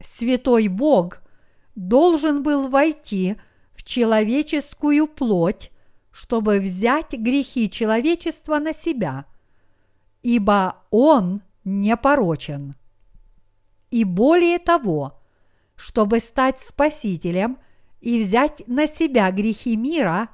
Святой 0.00 0.66
Бог 0.66 1.20
должен 1.76 2.42
был 2.42 2.68
войти 2.68 3.36
в 3.74 3.84
человеческую 3.84 5.06
плоть, 5.06 5.70
чтобы 6.10 6.58
взять 6.58 7.12
грехи 7.12 7.70
человечества 7.70 8.58
на 8.58 8.72
себя, 8.72 9.26
ибо 10.22 10.78
Он 10.90 11.42
непорочен. 11.62 12.74
И 13.92 14.02
более 14.02 14.58
того, 14.58 15.20
чтобы 15.76 16.18
стать 16.18 16.58
Спасителем– 16.58 17.58
и 18.00 18.20
взять 18.22 18.62
на 18.66 18.86
себя 18.86 19.30
грехи 19.30 19.76
мира, 19.76 20.28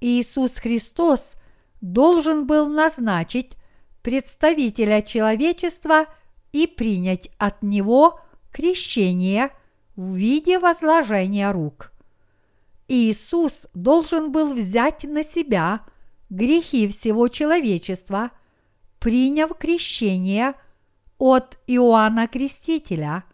Иисус 0.00 0.58
Христос 0.58 1.34
должен 1.80 2.46
был 2.46 2.68
назначить 2.68 3.56
представителя 4.02 5.02
человечества 5.02 6.06
и 6.52 6.66
принять 6.66 7.30
от 7.38 7.62
него 7.62 8.20
крещение 8.52 9.50
в 9.96 10.14
виде 10.14 10.58
возложения 10.58 11.50
рук. 11.52 11.92
Иисус 12.88 13.66
должен 13.74 14.32
был 14.32 14.54
взять 14.54 15.04
на 15.04 15.22
себя 15.22 15.80
грехи 16.30 16.88
всего 16.88 17.28
человечества, 17.28 18.30
приняв 18.98 19.56
крещение 19.58 20.54
от 21.18 21.58
Иоанна 21.66 22.28
Крестителя, 22.28 23.24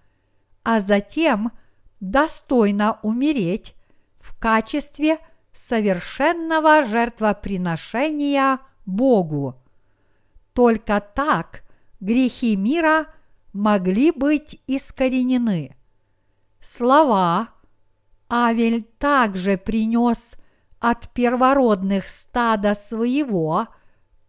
а 0.62 0.81
затем– 0.81 1.53
достойно 2.05 2.98
умереть 3.03 3.74
в 4.18 4.38
качестве 4.38 5.18
совершенного 5.53 6.85
жертвоприношения 6.85 8.59
Богу. 8.85 9.62
Только 10.55 11.01
так 11.01 11.64
грехи 12.01 12.57
мира 12.57 13.09
могли 13.53 14.12
быть 14.12 14.62
искоренены. 14.67 15.77
Слова 16.61 17.51
Авель 18.31 18.85
также 18.99 19.59
принес 19.59 20.37
от 20.81 21.12
первородных 21.12 22.09
стада 22.09 22.75
своего 22.75 23.69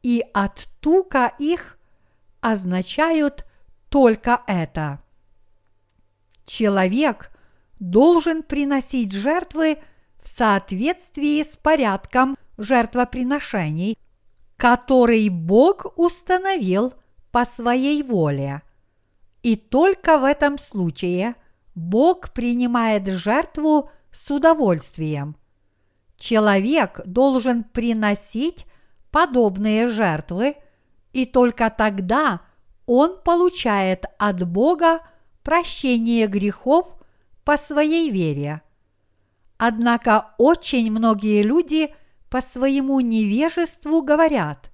и 0.01 0.23
от 0.33 0.67
тука 0.79 1.33
их 1.39 1.77
означают 2.41 3.45
только 3.89 4.41
это. 4.47 5.01
Человек 6.45 7.31
должен 7.79 8.43
приносить 8.43 9.11
жертвы 9.11 9.79
в 10.21 10.27
соответствии 10.27 11.41
с 11.43 11.55
порядком 11.55 12.37
жертвоприношений, 12.57 13.97
который 14.57 15.29
Бог 15.29 15.97
установил 15.97 16.93
по 17.31 17.45
своей 17.45 18.01
воле. 18.03 18.61
И 19.43 19.55
только 19.55 20.17
в 20.17 20.23
этом 20.23 20.57
случае 20.57 21.35
Бог 21.75 22.31
принимает 22.31 23.07
жертву 23.07 23.89
с 24.11 24.31
удовольствием. 24.31 25.35
Человек 26.17 27.01
должен 27.05 27.63
приносить 27.63 28.65
подобные 29.11 29.87
жертвы, 29.87 30.55
и 31.11 31.25
только 31.25 31.69
тогда 31.69 32.41
он 32.85 33.21
получает 33.23 34.05
от 34.17 34.47
Бога 34.47 35.01
прощение 35.43 36.27
грехов 36.27 36.95
по 37.43 37.57
своей 37.57 38.09
вере. 38.09 38.61
Однако 39.57 40.33
очень 40.37 40.91
многие 40.91 41.41
люди 41.41 41.93
по 42.29 42.41
своему 42.41 42.99
невежеству 42.99 44.01
говорят, 44.01 44.71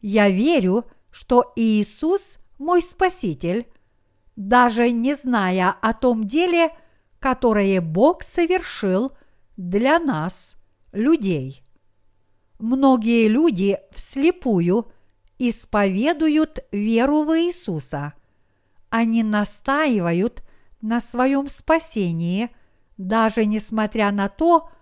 «Я 0.00 0.30
верю, 0.30 0.86
что 1.10 1.52
Иисус 1.56 2.38
мой 2.58 2.82
Спаситель, 2.82 3.66
даже 4.36 4.90
не 4.90 5.14
зная 5.14 5.70
о 5.70 5.92
том 5.92 6.26
деле, 6.26 6.70
которое 7.18 7.80
Бог 7.80 8.22
совершил 8.22 9.12
для 9.56 9.98
нас, 9.98 10.54
людей». 10.92 11.62
Многие 12.58 13.28
люди 13.28 13.78
вслепую 13.92 14.90
исповедуют 15.38 16.60
веру 16.72 17.24
в 17.24 17.38
Иисуса. 17.38 18.12
Они 18.90 19.22
настаивают 19.22 20.42
на 20.82 21.00
своем 21.00 21.48
спасении, 21.48 22.50
даже 22.98 23.46
несмотря 23.46 24.10
на 24.10 24.28
то, 24.28 24.68
что 24.68 24.79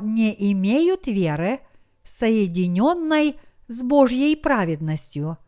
не 0.00 0.34
имеют 0.52 1.06
веры, 1.06 1.60
соединенной 2.04 3.38
с 3.68 3.82
Божьей 3.82 4.36
праведностью. 4.36 5.38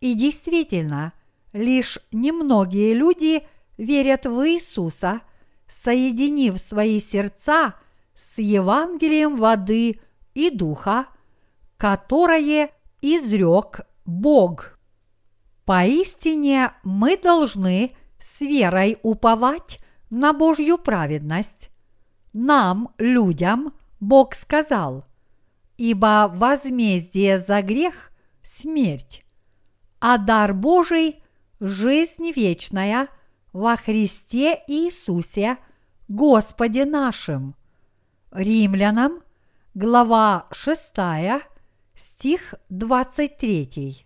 И 0.00 0.14
действительно, 0.14 1.12
лишь 1.52 1.98
немногие 2.12 2.94
люди 2.94 3.46
верят 3.76 4.26
в 4.26 4.48
Иисуса, 4.48 5.20
соединив 5.66 6.58
свои 6.58 7.00
сердца 7.00 7.74
с 8.14 8.38
Евангелием 8.38 9.36
воды 9.36 10.00
и 10.34 10.50
духа, 10.50 11.06
которое 11.76 12.70
изрек 13.02 13.80
Бог. 14.04 14.78
Поистине 15.64 16.72
мы 16.82 17.16
должны 17.16 17.96
с 18.20 18.42
верой 18.42 18.98
уповать 19.02 19.80
на 20.10 20.32
Божью 20.32 20.78
праведность. 20.78 21.70
Нам, 22.34 22.92
людям, 22.98 23.72
Бог 24.00 24.34
сказал, 24.34 25.06
ибо 25.76 26.28
возмездие 26.34 27.38
за 27.38 27.62
грех– 27.62 28.10
смерть, 28.42 29.24
а 30.00 30.18
дар 30.18 30.52
Божий– 30.52 31.22
жизнь 31.60 32.32
вечная 32.32 33.06
во 33.52 33.76
Христе 33.76 34.60
Иисусе, 34.66 35.58
Господе 36.08 36.84
нашим. 36.84 37.54
Римлянам, 38.32 39.22
глава 39.74 40.48
6, 40.50 40.92
стих 41.94 42.54
23. 42.68 44.04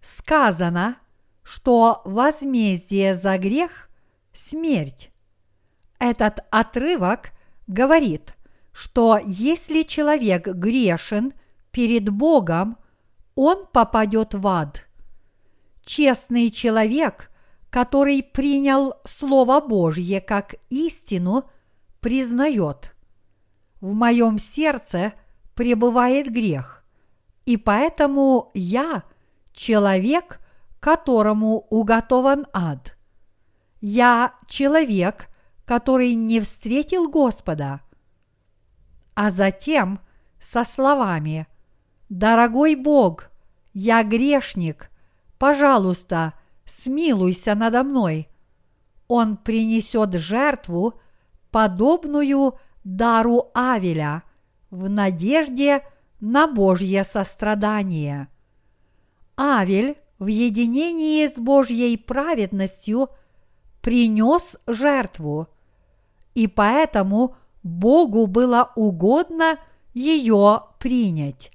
Сказано, 0.00 0.98
что 1.42 2.00
возмездие 2.04 3.16
за 3.16 3.38
грех– 3.38 3.90
смерть. 4.32 5.10
Этот 6.04 6.40
отрывок 6.50 7.30
говорит, 7.66 8.34
что 8.72 9.18
если 9.24 9.84
человек 9.84 10.46
грешен 10.46 11.32
перед 11.70 12.10
Богом, 12.10 12.76
он 13.34 13.64
попадет 13.72 14.34
в 14.34 14.46
ад. 14.46 14.86
Честный 15.82 16.50
человек, 16.50 17.30
который 17.70 18.22
принял 18.22 18.96
Слово 19.06 19.62
Божье 19.62 20.20
как 20.20 20.56
истину, 20.68 21.50
признает– 22.00 22.94
в 23.80 23.94
моем 23.94 24.38
сердце 24.38 25.14
пребывает 25.54 26.30
грех, 26.30 26.84
и 27.46 27.56
поэтому 27.56 28.50
я 28.54 29.04
человек, 29.52 30.38
которому 30.80 31.66
уготован 31.70 32.46
ад. 32.52 32.96
Я 33.82 34.34
человек, 34.48 35.28
который 35.64 36.14
не 36.14 36.40
встретил 36.40 37.08
Господа. 37.08 37.80
А 39.14 39.30
затем 39.30 40.00
со 40.40 40.64
словами 40.64 41.46
«Дорогой 42.08 42.74
Бог, 42.74 43.30
я 43.72 44.02
грешник, 44.02 44.90
пожалуйста, 45.38 46.34
смилуйся 46.64 47.54
надо 47.54 47.82
мной», 47.82 48.28
он 49.08 49.36
принесет 49.36 50.14
жертву, 50.14 51.00
подобную 51.50 52.58
дару 52.84 53.50
Авеля 53.54 54.22
в 54.70 54.88
надежде 54.88 55.82
на 56.20 56.46
Божье 56.46 57.04
сострадание. 57.04 58.28
Авель 59.36 59.96
в 60.18 60.26
единении 60.26 61.26
с 61.26 61.38
Божьей 61.38 61.96
праведностью 61.96 63.10
принес 63.82 64.56
жертву, 64.66 65.48
и 66.34 66.46
поэтому 66.46 67.36
Богу 67.62 68.26
было 68.26 68.72
угодно 68.76 69.58
ее 69.94 70.64
принять. 70.78 71.50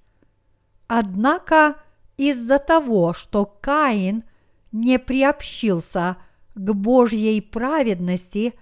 Однако 0.88 1.76
из-за 2.18 2.58
того, 2.58 3.14
что 3.14 3.46
Каин 3.46 4.24
не 4.72 4.98
приобщился 4.98 6.18
к 6.56 6.74
Божьей 6.74 7.42
праведности 7.42 8.54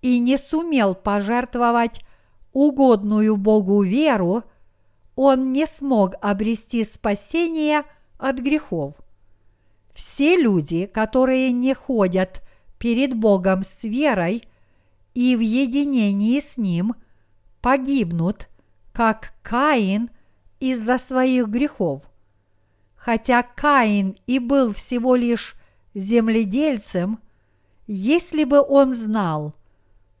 и 0.00 0.18
не 0.18 0.38
сумел 0.38 0.94
пожертвовать 0.94 2.00
угодную 2.52 3.36
Богу 3.36 3.82
веру, 3.82 4.44
он 5.14 5.52
не 5.52 5.66
смог 5.66 6.14
обрести 6.20 6.84
спасение 6.84 7.84
от 8.18 8.38
грехов. 8.38 8.94
Все 9.94 10.36
люди, 10.36 10.86
которые 10.86 11.52
не 11.52 11.74
ходят 11.74 12.42
перед 12.78 13.14
Богом 13.14 13.62
с 13.62 13.84
верой 13.84 14.44
и 15.16 15.34
в 15.34 15.40
единении 15.40 16.38
с 16.38 16.58
Ним, 16.58 16.94
погибнут, 17.60 18.48
как 18.92 19.34
Каин 19.42 20.10
из-за 20.60 20.98
своих 20.98 21.48
грехов. 21.48 22.02
Хотя 22.94 23.42
Каин 23.42 24.16
и 24.26 24.38
был 24.38 24.72
всего 24.74 25.16
лишь 25.16 25.56
земледельцем, 25.94 27.20
если 27.86 28.44
бы 28.44 28.60
он 28.60 28.94
знал– 28.94 29.54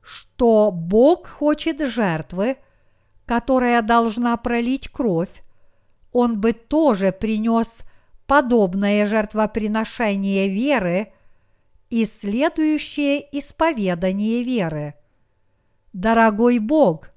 что 0.06 0.70
Бог 0.70 1.26
хочет 1.26 1.80
жертвы, 1.80 2.58
которая 3.24 3.82
должна 3.82 4.36
пролить 4.36 4.88
кровь, 4.88 5.42
он 6.12 6.40
бы 6.40 6.52
тоже 6.52 7.10
принес 7.10 7.80
подобное 8.28 9.04
жертвоприношение 9.04 10.48
веры 10.48 11.12
и 11.90 12.04
следующее 12.04 13.26
исповедание 13.38 14.42
веры. 14.42 14.94
Дорогой 15.92 16.58
Бог, 16.58 17.10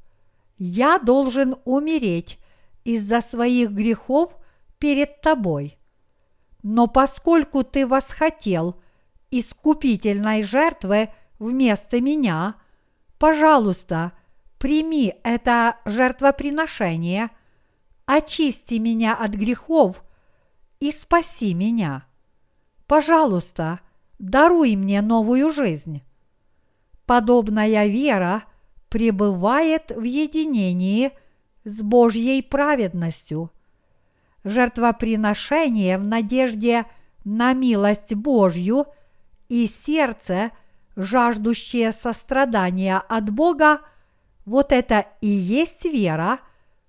я 0.58 1.00
должен 1.00 1.56
умереть 1.66 2.40
из-за 2.84 3.22
своих 3.22 3.72
грехов 3.72 4.36
перед 4.78 5.22
Тобой. 5.22 5.78
Но 6.64 6.88
поскольку 6.88 7.64
Ты 7.64 7.88
восхотел 7.88 8.82
искупительной 9.32 10.44
жертвы 10.44 11.10
вместо 11.40 12.02
меня– 12.02 12.56
пожалуйста, 13.20 14.14
прими 14.58 15.14
это 15.24 15.78
жертвоприношение, 15.86 17.30
очисти 18.06 18.76
меня 18.76 19.14
от 19.14 19.32
грехов 19.32 20.04
и 20.80 20.92
спаси 20.92 21.54
меня. 21.54 22.06
Пожалуйста, 22.88 23.82
даруй 24.20 24.76
мне 24.76 25.02
новую 25.02 25.50
жизнь. 25.50 26.04
Подобная 27.06 27.88
вера 27.88 28.44
пребывает 28.90 29.92
в 29.92 30.04
единении 30.04 31.12
с 31.64 31.82
Божьей 31.82 32.44
праведностью. 32.44 33.52
жертвоприношение 34.46 35.98
в 35.98 36.08
надежде 36.08 36.86
на 37.26 37.54
милость 37.54 38.16
Божью 38.16 38.86
и 39.50 39.68
сердце, 39.68 40.52
жаждущее 40.96 41.92
сострадания 41.92 42.98
от 42.98 43.30
Бога, 43.30 43.82
вот 44.46 44.72
это 44.72 45.06
и 45.20 45.28
есть 45.28 45.84
вера, 45.86 46.40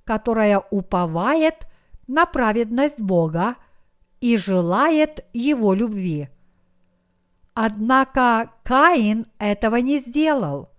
которая 0.04 0.62
уповает 0.70 1.66
на 2.06 2.24
праведность 2.24 3.00
Бога 3.00 3.56
и 4.20 4.36
желает 4.36 5.26
Его 5.32 5.74
любви. 5.74 6.28
Однако 7.54 8.52
Каин 8.62 9.26
этого 9.38 9.76
не 9.76 9.98
сделал. 9.98 10.70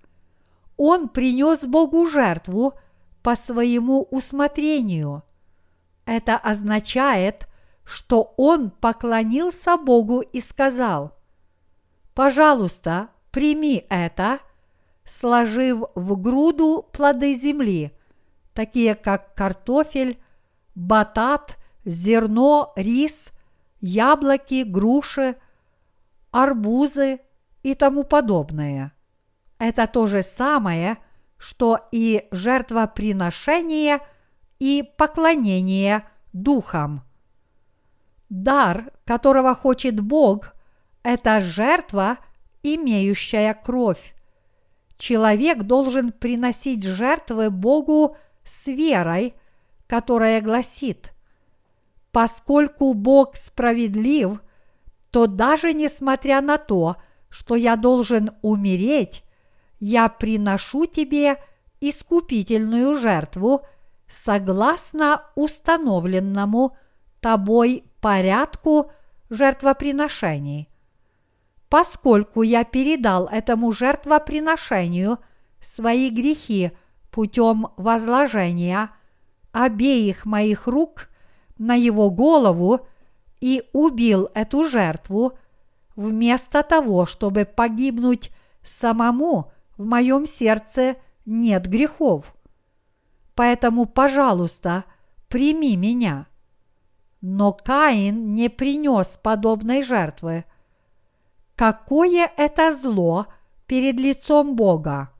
Он 0.77 1.09
принес 1.09 1.65
Богу 1.65 2.05
жертву 2.07 2.73
по 3.21 3.35
своему 3.35 4.07
усмотрению. 4.09 5.23
Это 6.05 6.37
означает, 6.37 7.47
что 7.83 8.33
он 8.37 8.71
поклонился 8.71 9.77
Богу 9.77 10.21
и 10.21 10.39
сказал, 10.41 11.17
«Пожалуйста, 12.13 13.09
прими 13.31 13.85
это», 13.89 14.39
сложив 15.03 15.83
в 15.95 16.19
груду 16.19 16.87
плоды 16.91 17.35
земли, 17.35 17.91
такие 18.53 18.95
как 18.95 19.35
картофель, 19.35 20.21
батат, 20.75 21.57
зерно, 21.85 22.73
рис, 22.75 23.31
яблоки, 23.81 24.63
груши, 24.63 25.35
арбузы 26.31 27.19
и 27.63 27.75
тому 27.75 28.03
подобное. 28.03 28.93
Это 29.59 29.87
то 29.87 30.07
же 30.07 30.23
самое, 30.23 30.97
что 31.37 31.79
и 31.91 32.27
жертвоприношение 32.31 33.99
и 34.59 34.83
поклонение 34.97 36.05
духам. 36.33 37.03
Дар, 38.29 38.91
которого 39.05 39.53
хочет 39.53 39.99
Бог, 39.99 40.53
это 41.03 41.41
жертва, 41.41 42.17
имеющая 42.63 43.53
кровь. 43.53 44.13
Человек 44.97 45.63
должен 45.63 46.11
приносить 46.11 46.83
жертвы 46.83 47.49
Богу 47.49 48.17
с 48.43 48.67
верой, 48.67 49.33
которая 49.87 50.41
гласит, 50.41 51.11
поскольку 52.11 52.93
Бог 52.93 53.35
справедлив, 53.35 54.41
то 55.11 55.27
даже 55.27 55.73
несмотря 55.73 56.41
на 56.41 56.57
то, 56.57 56.95
что 57.29 57.55
я 57.55 57.75
должен 57.75 58.31
умереть, 58.41 59.23
я 59.79 60.09
приношу 60.09 60.85
тебе 60.85 61.37
искупительную 61.81 62.95
жертву 62.95 63.65
согласно 64.07 65.23
установленному 65.35 66.77
тобой 67.19 67.83
порядку 68.01 68.91
жертвоприношений. 69.29 70.69
Поскольку 71.69 72.41
я 72.41 72.63
передал 72.63 73.27
этому 73.27 73.71
жертвоприношению 73.71 75.19
свои 75.61 76.09
грехи 76.09 76.71
путем 77.11 77.67
возложения 77.77 78.91
обеих 79.51 80.25
моих 80.25 80.67
рук 80.67 81.09
на 81.57 81.75
его 81.75 82.09
голову 82.09 82.87
и 83.41 83.63
убил 83.73 84.29
эту 84.33 84.63
жертву, 84.63 85.37
вместо 85.95 86.63
того, 86.63 87.05
чтобы 87.05 87.43
погибнуть 87.45 88.31
самому, 88.63 89.51
в 89.77 89.83
моем 89.83 90.25
сердце 90.25 90.95
нет 91.25 91.67
грехов. 91.67 92.35
Поэтому, 93.35 93.87
пожалуйста, 93.87 94.85
прими 95.27 95.75
меня. 95.75 96.27
Но 97.19 97.51
Каин 97.51 98.33
не 98.33 98.49
принес 98.49 99.17
подобной 99.21 99.83
жертвы. 99.83 100.45
Какое 101.55 102.31
это 102.37 102.73
зло 102.73 103.27
перед 103.65 103.95
лицом 103.95 104.55
Бога! 104.55 105.11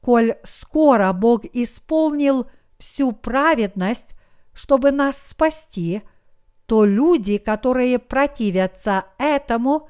Коль 0.00 0.34
скоро 0.44 1.12
Бог 1.12 1.44
исполнил 1.52 2.46
всю 2.78 3.12
праведность, 3.12 4.14
чтобы 4.54 4.92
нас 4.92 5.28
спасти, 5.28 6.02
то 6.70 6.84
люди, 6.84 7.38
которые 7.38 7.98
противятся 7.98 9.06
этому 9.18 9.88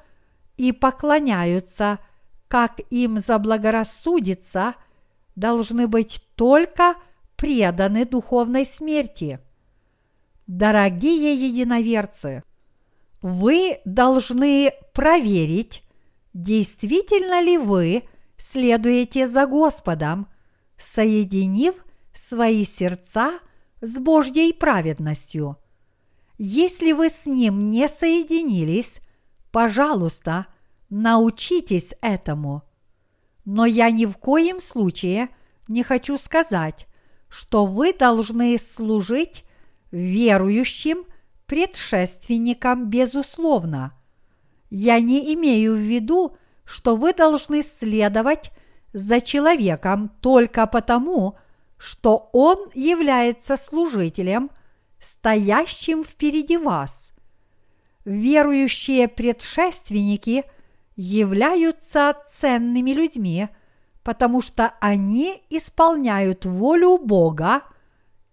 и 0.57 0.71
поклоняются, 0.71 1.99
как 2.47 2.79
им 2.89 3.19
заблагорассудится, 3.19 4.73
должны 5.35 5.87
быть 5.87 6.23
только 6.33 6.95
преданы 7.35 8.03
духовной 8.03 8.65
смерти. 8.65 9.39
Дорогие 10.47 11.35
единоверцы, 11.35 12.41
вы 13.21 13.77
должны 13.85 14.73
проверить, 14.95 15.83
действительно 16.33 17.43
ли 17.43 17.59
вы 17.59 18.05
следуете 18.39 19.27
за 19.27 19.45
Господом, 19.45 20.27
соединив 20.79 21.75
свои 22.11 22.65
сердца 22.65 23.37
с 23.81 23.99
Божьей 23.99 24.51
праведностью. 24.51 25.60
Если 26.43 26.91
вы 26.91 27.11
с 27.11 27.27
Ним 27.27 27.69
не 27.69 27.87
соединились, 27.87 28.99
пожалуйста, 29.51 30.47
научитесь 30.89 31.93
этому. 32.01 32.63
Но 33.45 33.67
я 33.67 33.91
ни 33.91 34.07
в 34.07 34.17
коем 34.17 34.59
случае 34.59 35.29
не 35.67 35.83
хочу 35.83 36.17
сказать, 36.17 36.87
что 37.29 37.67
вы 37.67 37.93
должны 37.93 38.57
служить 38.57 39.45
верующим 39.91 41.05
предшественникам 41.45 42.89
безусловно. 42.89 43.93
Я 44.71 44.99
не 44.99 45.35
имею 45.35 45.75
в 45.75 45.79
виду, 45.79 46.37
что 46.65 46.95
вы 46.95 47.13
должны 47.13 47.61
следовать 47.61 48.49
за 48.93 49.21
человеком 49.21 50.09
только 50.21 50.65
потому, 50.65 51.37
что 51.77 52.31
он 52.33 52.71
является 52.73 53.57
служителем, 53.57 54.49
стоящим 55.01 56.03
впереди 56.03 56.57
вас. 56.57 57.11
Верующие 58.05 59.07
предшественники 59.07 60.45
являются 60.95 62.15
ценными 62.27 62.91
людьми, 62.91 63.49
потому 64.03 64.41
что 64.41 64.73
они 64.79 65.43
исполняют 65.49 66.45
волю 66.45 66.97
Бога 66.97 67.63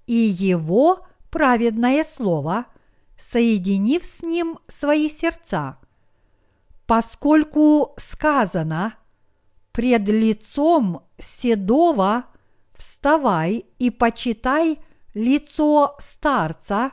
и 0.06 0.14
Его 0.14 1.06
праведное 1.30 2.04
Слово– 2.04 2.66
соединив 3.18 4.06
с 4.06 4.22
ним 4.22 4.58
свои 4.68 5.08
сердца. 5.08 5.78
Поскольку 6.86 7.94
сказано 7.98 8.94
«Пред 9.72 10.08
лицом 10.08 11.02
седого 11.18 12.24
вставай 12.74 13.66
и 13.78 13.90
почитай 13.90 14.78
лицо 15.18 15.96
старца, 15.98 16.92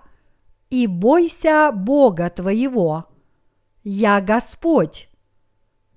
и 0.69 0.87
бойся 0.87 1.71
Бога 1.73 2.29
твоего, 2.29 3.05
я 3.83 4.21
Господь». 4.21 5.09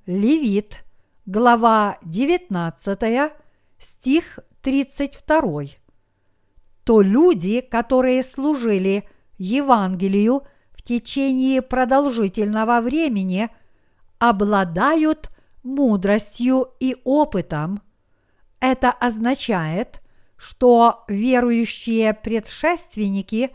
Левит, 0.06 0.84
глава 1.26 1.98
19, 2.02 3.32
стих 3.78 4.38
32. 4.62 5.62
То 6.84 7.02
люди, 7.02 7.60
которые 7.60 8.22
служили– 8.22 9.08
Евангелию 9.38 10.42
в 10.72 10.82
течение 10.82 11.62
продолжительного 11.62 12.80
времени 12.80 13.48
обладают 14.18 15.30
мудростью 15.62 16.72
и 16.80 16.96
опытом. 17.04 17.82
Это 18.60 18.90
означает, 18.90 20.02
что 20.38 21.04
верующие 21.08 22.14
предшественники, 22.14 23.50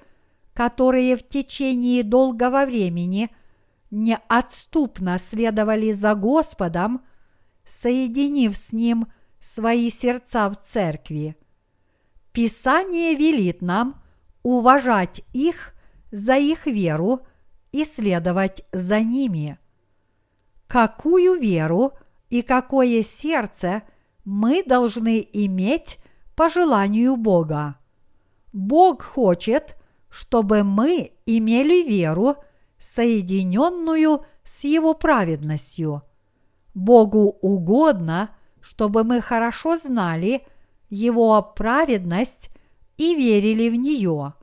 которые 0.53 1.17
в 1.17 1.27
течение 1.27 2.03
долгого 2.03 2.65
времени 2.65 3.29
неотступно 3.89 5.17
следовали 5.17 5.93
за 5.93 6.13
Господом, 6.13 7.03
соединив 7.65 8.55
с 8.57 8.73
Ним 8.73 9.07
свои 9.39 9.89
сердца 9.89 10.49
в 10.49 10.57
церкви. 10.57 11.37
Писание 12.33 13.15
велит 13.15 13.61
нам 13.61 14.03
уважать 14.41 15.21
их 15.31 15.73
за 16.11 16.35
их 16.35 16.65
веру 16.65 17.21
и 17.71 17.85
следовать 17.85 18.65
за 18.71 18.99
ними. 18.99 19.57
Какую 20.67 21.39
веру 21.39 21.93
и 22.29 22.41
какое 22.41 23.03
сердце 23.03 23.83
мы 24.25 24.63
должны 24.63 25.27
иметь 25.33 25.99
по 26.35 26.49
желанию 26.49 27.15
Бога? 27.15 27.77
Бог 28.51 29.03
хочет, 29.03 29.75
чтобы 30.09 30.63
мы 30.63 31.11
имели 31.25 31.87
веру, 31.87 32.35
соединенную 32.79 34.25
с 34.43 34.63
Его 34.63 34.93
праведностью. 34.93 36.03
Богу 36.73 37.37
угодно, 37.41 38.29
чтобы 38.61 39.03
мы 39.03 39.21
хорошо 39.21 39.77
знали 39.77 40.45
Его 40.89 41.41
праведность 41.41 42.49
и 42.97 43.15
верили 43.15 43.69
в 43.69 43.75
нее. 43.75 44.33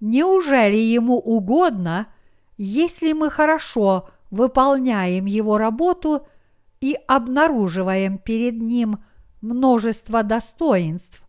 Неужели 0.00 0.76
ему 0.76 1.16
угодно, 1.16 2.08
если 2.56 3.12
мы 3.12 3.30
хорошо 3.30 4.08
выполняем 4.30 5.26
его 5.26 5.58
работу 5.58 6.26
и 6.80 6.96
обнаруживаем 7.06 8.18
перед 8.18 8.60
ним 8.60 8.98
множество 9.42 10.22
достоинств? 10.22 11.22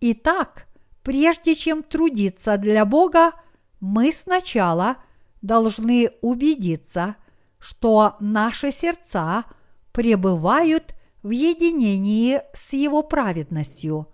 Итак, 0.00 0.66
прежде 1.02 1.54
чем 1.54 1.82
трудиться 1.82 2.58
для 2.58 2.84
Бога, 2.84 3.32
мы 3.80 4.12
сначала 4.12 4.98
должны 5.40 6.10
убедиться, 6.20 7.16
что 7.58 8.16
наши 8.20 8.72
сердца 8.72 9.44
пребывают 9.92 10.94
в 11.22 11.30
единении 11.30 12.42
с 12.52 12.72
Его 12.72 13.02
праведностью. 13.02 14.08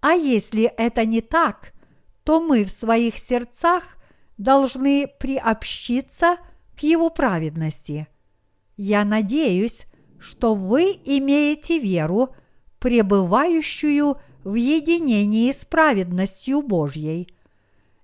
А 0.00 0.12
если 0.12 0.64
это 0.64 1.04
не 1.04 1.20
так, 1.20 1.72
то 2.24 2.40
мы 2.40 2.64
в 2.64 2.70
своих 2.70 3.16
сердцах 3.16 3.96
должны 4.38 5.06
приобщиться 5.06 6.36
к 6.76 6.82
Его 6.82 7.10
праведности. 7.10 8.08
Я 8.76 9.04
надеюсь, 9.04 9.86
что 10.20 10.54
вы 10.54 10.98
имеете 11.04 11.78
веру, 11.78 12.34
пребывающую 12.78 14.18
в 14.44 14.54
единении 14.54 15.50
с 15.50 15.64
праведностью 15.64 16.62
Божьей. 16.62 17.34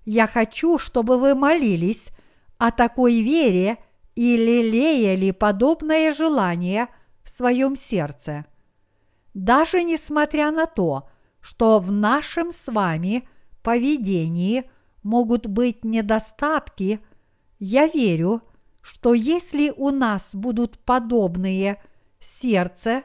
Я 0.05 0.27
хочу, 0.27 0.77
чтобы 0.77 1.17
вы 1.17 1.35
молились 1.35 2.09
о 2.57 2.71
такой 2.71 3.21
вере 3.21 3.77
и 4.15 4.35
лелеяли 4.35 5.31
подобное 5.31 6.11
желание 6.11 6.87
в 7.23 7.29
своем 7.29 7.75
сердце. 7.75 8.45
Даже 9.33 9.83
несмотря 9.83 10.51
на 10.51 10.65
то, 10.65 11.07
что 11.39 11.79
в 11.79 11.91
нашем 11.91 12.51
с 12.51 12.71
вами 12.71 13.27
поведении 13.61 14.69
могут 15.03 15.45
быть 15.45 15.83
недостатки, 15.83 16.99
я 17.59 17.87
верю, 17.87 18.41
что 18.81 19.13
если 19.13 19.71
у 19.75 19.91
нас 19.91 20.33
будут 20.33 20.79
подобные 20.79 21.81
сердце 22.19 23.03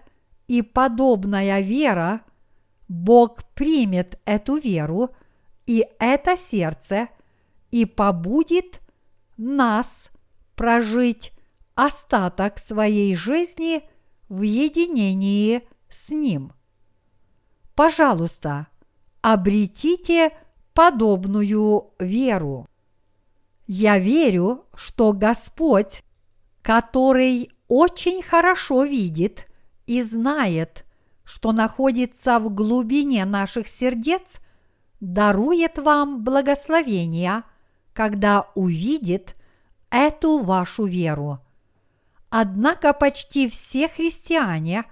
и 0.48 0.62
подобная 0.62 1.60
вера, 1.60 2.22
Бог 2.88 3.44
примет 3.54 4.20
эту 4.24 4.56
веру 4.56 5.10
и 5.66 5.86
это 5.98 6.36
сердце 6.36 7.08
и 7.70 7.84
побудит 7.84 8.80
нас 9.36 10.10
прожить 10.56 11.32
остаток 11.74 12.58
своей 12.58 13.16
жизни 13.16 13.88
в 14.28 14.42
единении 14.42 15.62
с 15.88 16.10
Ним. 16.10 16.52
Пожалуйста, 17.74 18.66
обретите 19.22 20.32
подобную 20.74 21.92
веру. 21.98 22.68
Я 23.66 23.98
верю, 23.98 24.66
что 24.74 25.12
Господь, 25.12 26.02
который 26.60 27.50
очень 27.74 28.22
хорошо 28.22 28.84
видит 28.84 29.46
и 29.86 30.02
знает, 30.02 30.84
что 31.24 31.52
находится 31.52 32.38
в 32.38 32.52
глубине 32.52 33.24
наших 33.24 33.66
сердец, 33.66 34.40
дарует 35.00 35.78
вам 35.78 36.22
благословения, 36.22 37.44
когда 37.94 38.50
увидит 38.54 39.36
эту 39.88 40.40
вашу 40.40 40.84
веру. 40.84 41.38
Однако 42.28 42.92
почти 42.92 43.48
все 43.48 43.88
христиане 43.88 44.84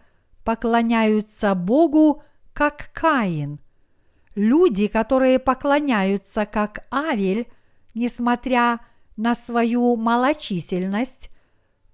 поклоняются 0.43 1.55
Богу 1.55 2.23
как 2.55 2.93
Каин. 2.95 3.61
Люди, 4.35 4.87
которые 4.87 5.38
поклоняются 5.38 6.47
как 6.47 6.87
Авель, 6.90 7.47
несмотря 7.93 8.81
на 9.19 9.35
свою 9.35 9.97
малочисленность, 9.97 11.29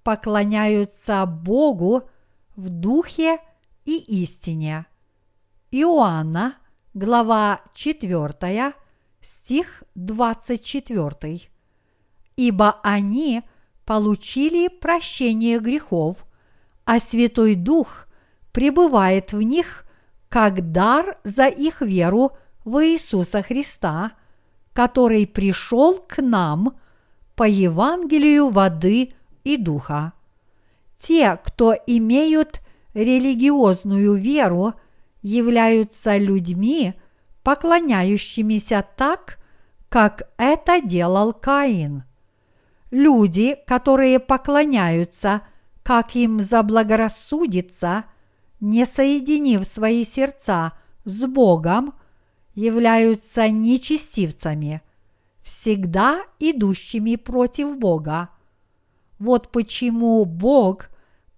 поклоняются 0.06 1.26
Богу 1.26 2.08
в 2.54 2.68
духе 2.68 3.38
и 3.84 3.98
истине. 4.22 4.86
Иоанна, 5.72 6.54
глава 6.94 7.60
4, 7.74 8.72
стих 9.20 9.82
24. 9.96 11.40
Ибо 12.36 12.80
они 12.84 13.42
получили 13.84 14.68
прощение 14.68 15.58
грехов, 15.58 16.24
а 16.84 17.00
Святой 17.00 17.56
Дух 17.56 18.06
пребывает 18.52 19.32
в 19.32 19.42
них 19.42 19.84
как 20.28 20.70
дар 20.70 21.18
за 21.24 21.48
их 21.48 21.80
веру 21.80 22.30
в 22.64 22.78
Иисуса 22.84 23.42
Христа, 23.42 24.12
который 24.72 25.26
пришел 25.26 25.98
к 25.98 26.22
нам 26.22 26.78
по 27.34 27.42
Евангелию 27.42 28.50
воды 28.50 29.12
и 29.46 29.56
духа. 29.56 30.12
Те, 30.96 31.38
кто 31.44 31.74
имеют 31.86 32.60
религиозную 32.94 34.14
веру, 34.14 34.74
являются 35.22 36.18
людьми, 36.18 36.94
поклоняющимися 37.42 38.84
так, 38.96 39.38
как 39.88 40.28
это 40.36 40.80
делал 40.80 41.32
Каин. 41.32 42.02
Люди, 42.90 43.56
которые 43.66 44.18
поклоняются, 44.18 45.42
как 45.82 46.16
им 46.16 46.40
заблагорассудится– 46.40 48.04
не 48.60 48.86
соединив 48.86 49.66
свои 49.66 50.04
сердца 50.04 50.72
с 51.04 51.26
Богом, 51.26 51.94
являются 52.54 53.48
нечестивцами, 53.48 54.82
всегда 55.42 56.22
идущими 56.38 57.16
против 57.16 57.78
Бога. 57.78 58.30
Вот 59.18 59.50
почему 59.50 60.24
Бог 60.24 60.90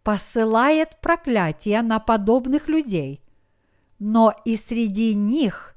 посылает 0.03 1.01
проклятие 1.01 1.83
на 1.83 2.01
подобных 2.01 2.69
людей, 2.69 3.23
но 3.99 4.35
и 4.45 4.57
среди 4.57 5.15
них 5.15 5.75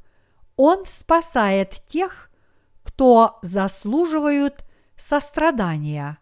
Он 0.56 0.86
спасает 0.86 1.84
тех, 1.86 2.32
кто 2.84 3.40
заслуживают 3.42 4.64
сострадания. 4.98 6.18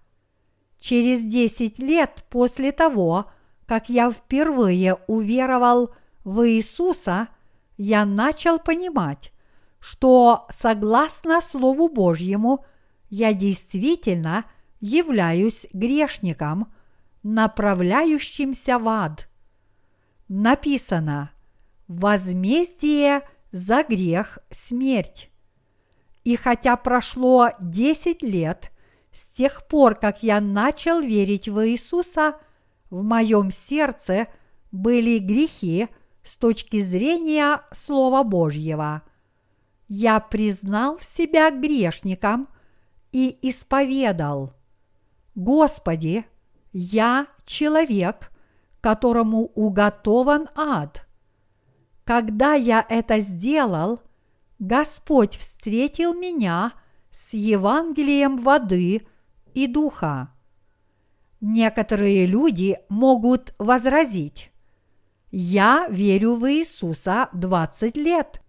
Через 0.79 1.25
десять 1.25 1.79
лет 1.79 2.25
после 2.29 2.71
того, 2.71 3.25
как 3.65 3.89
я 3.89 4.11
впервые 4.11 4.95
уверовал 5.07 5.93
в 6.23 6.47
Иисуса, 6.47 7.27
я 7.77 8.05
начал 8.05 8.59
понимать, 8.59 9.31
что 9.79 10.47
согласно 10.49 11.41
Слову 11.41 11.89
Божьему 11.89 12.65
я 13.09 13.33
действительно 13.33 14.45
являюсь 14.79 15.67
грешником, 15.73 16.71
направляющимся 17.23 18.79
в 18.79 18.87
ад. 18.87 19.29
Написано 20.27 21.31
«Возмездие 21.87 23.21
за 23.51 23.83
грех– 23.83 24.39
смерть». 24.51 25.29
И 26.23 26.35
хотя 26.35 26.75
прошло 26.75 27.49
десять 27.59 28.21
лет 28.21 28.71
с 29.11 29.27
тех 29.29 29.67
пор, 29.67 29.95
как 29.95 30.21
я 30.21 30.39
начал 30.39 30.99
верить 31.01 31.47
в 31.47 31.67
Иисуса– 31.67 32.35
в 32.89 33.03
моем 33.03 33.51
сердце 33.51 34.27
были 34.71 35.19
грехи 35.19 35.87
с 36.23 36.37
точки 36.37 36.81
зрения 36.81 37.61
Слова 37.71 38.23
Божьего. 38.23 39.03
Я 39.87 40.19
признал 40.19 40.99
себя 40.99 41.51
грешником 41.51 42.47
и 43.11 43.37
исповедал. 43.41 44.53
Господи, 45.39 46.25
я 46.73 47.27
человек, 47.45 48.29
которому 48.81 49.45
уготован 49.55 50.49
ад. 50.53 51.07
Когда 52.03 52.55
я 52.55 52.85
это 52.89 53.21
сделал, 53.21 54.01
Господь 54.59 55.37
встретил 55.37 56.13
меня 56.13 56.73
с 57.09 57.33
Евангелием 57.33 58.35
воды 58.35 59.07
и 59.53 59.67
духа. 59.67 60.33
Некоторые 61.39 62.25
люди 62.25 62.77
могут 62.89 63.53
возразить, 63.59 64.51
я 65.31 65.87
верю 65.89 66.35
в 66.35 66.51
Иисуса 66.51 67.29
20 67.31 67.95
лет. 67.95 68.41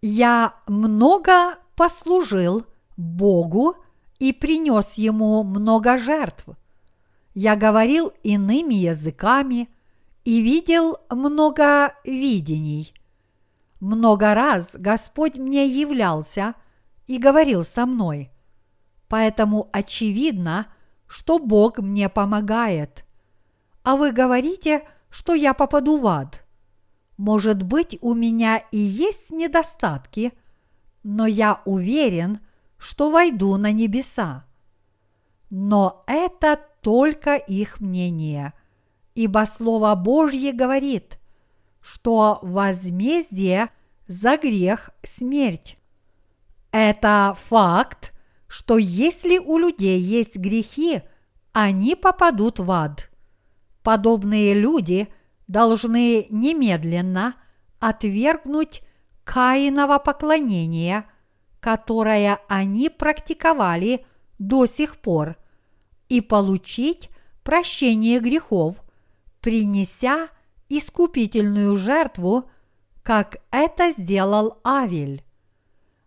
Я 0.00 0.54
много 0.66 1.58
послужил 1.76 2.64
Богу 2.96 3.76
и 4.18 4.32
принес 4.32 4.94
Ему 4.94 5.42
много 5.44 5.96
жертв. 5.96 6.46
Я 7.34 7.56
говорил 7.56 8.12
иными 8.22 8.74
языками 8.74 9.68
и 10.24 10.40
видел 10.40 10.98
много 11.10 11.94
видений. 12.04 12.92
Много 13.80 14.34
раз 14.34 14.74
Господь 14.74 15.36
мне 15.36 15.66
являлся 15.66 16.54
и 17.06 17.18
говорил 17.18 17.64
со 17.64 17.86
мной. 17.86 18.30
Поэтому 19.08 19.68
очевидно, 19.72 20.66
что 21.06 21.38
Бог 21.38 21.78
мне 21.78 22.08
помогает. 22.08 23.04
А 23.82 23.96
вы 23.96 24.12
говорите, 24.12 24.86
что 25.08 25.32
я 25.32 25.54
попаду 25.54 25.98
в 25.98 26.06
ад. 26.06 26.44
Может 27.16 27.62
быть, 27.62 27.98
у 28.00 28.14
меня 28.14 28.58
и 28.70 28.78
есть 28.78 29.30
недостатки, 29.30 30.32
но 31.02 31.26
я 31.26 31.62
уверен, 31.64 32.40
что 32.78 33.10
войду 33.10 33.56
на 33.56 33.72
небеса. 33.72 34.46
Но 35.50 36.04
это 36.06 36.60
только 36.80 37.34
их 37.34 37.80
мнение, 37.80 38.52
ибо 39.14 39.44
Слово 39.46 39.94
Божье 39.94 40.52
говорит, 40.52 41.18
что 41.80 42.38
возмездие 42.42 43.70
за 44.06 44.36
грех– 44.36 44.90
смерть. 45.02 45.78
Это 46.70 47.36
факт, 47.38 48.14
что 48.46 48.78
если 48.78 49.38
у 49.38 49.58
людей 49.58 49.98
есть 50.00 50.36
грехи, 50.36 51.02
они 51.52 51.94
попадут 51.94 52.58
в 52.58 52.70
ад. 52.70 53.10
Подобные 53.82 54.54
люди 54.54 55.08
должны 55.46 56.26
немедленно 56.30 57.34
отвергнуть 57.78 58.82
Каиново 59.24 59.98
поклонение, 59.98 61.04
которое 61.60 62.40
они 62.48 62.88
практиковали 62.88 64.04
до 64.38 64.66
сих 64.66 64.96
пор, 64.96 65.36
и 66.08 66.20
получить 66.20 67.10
прощение 67.42 68.20
грехов, 68.20 68.82
принеся 69.40 70.28
искупительную 70.68 71.76
жертву, 71.76 72.50
как 73.02 73.38
это 73.50 73.90
сделал 73.90 74.60
Авель. 74.64 75.24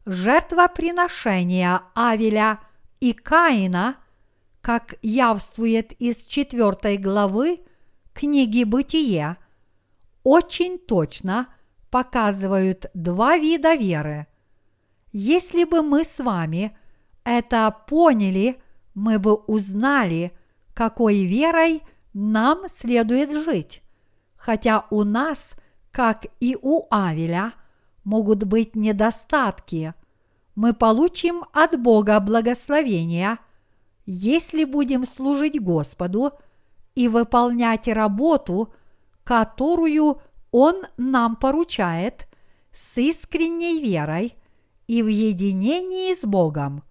Жертвоприношение 0.05 1.81
Авеля 1.93 2.59
и 2.99 3.13
Каина, 3.13 3.97
как 4.61 4.95
явствует 5.01 5.91
из 5.93 6.23
четвертой 6.25 6.97
главы 6.97 7.61
книги 8.13 8.63
Бытие, 8.63 9.37
очень 10.23 10.77
точно 10.77 11.47
показывают 11.89 12.85
два 12.93 13.37
вида 13.37 13.75
веры. 13.75 14.27
Если 15.11 15.65
бы 15.65 15.81
мы 15.81 16.03
с 16.03 16.19
вами 16.19 16.77
это 17.23 17.75
поняли, 17.87 18.61
мы 18.93 19.19
бы 19.19 19.35
узнали, 19.35 20.31
какой 20.73 21.25
верой 21.25 21.83
нам 22.13 22.67
следует 22.67 23.31
жить, 23.31 23.81
хотя 24.35 24.85
у 24.89 25.03
нас, 25.03 25.55
как 25.91 26.25
и 26.39 26.57
у 26.61 26.87
Авеля, 26.89 27.53
могут 28.03 28.43
быть 28.43 28.75
недостатки. 28.75 29.93
Мы 30.55 30.73
получим 30.73 31.43
от 31.53 31.79
Бога 31.79 32.19
благословения, 32.19 33.39
если 34.05 34.63
будем 34.63 35.05
служить 35.05 35.61
Господу 35.61 36.33
и 36.95 37.07
выполнять 37.07 37.87
работу, 37.87 38.73
которую 39.23 40.21
Он 40.51 40.83
нам 40.97 41.35
поручает 41.35 42.27
с 42.73 42.97
искренней 42.97 43.81
верой 43.81 44.35
и 44.91 45.01
в 45.01 45.07
единении 45.07 46.13
с 46.13 46.25
Богом. 46.25 46.83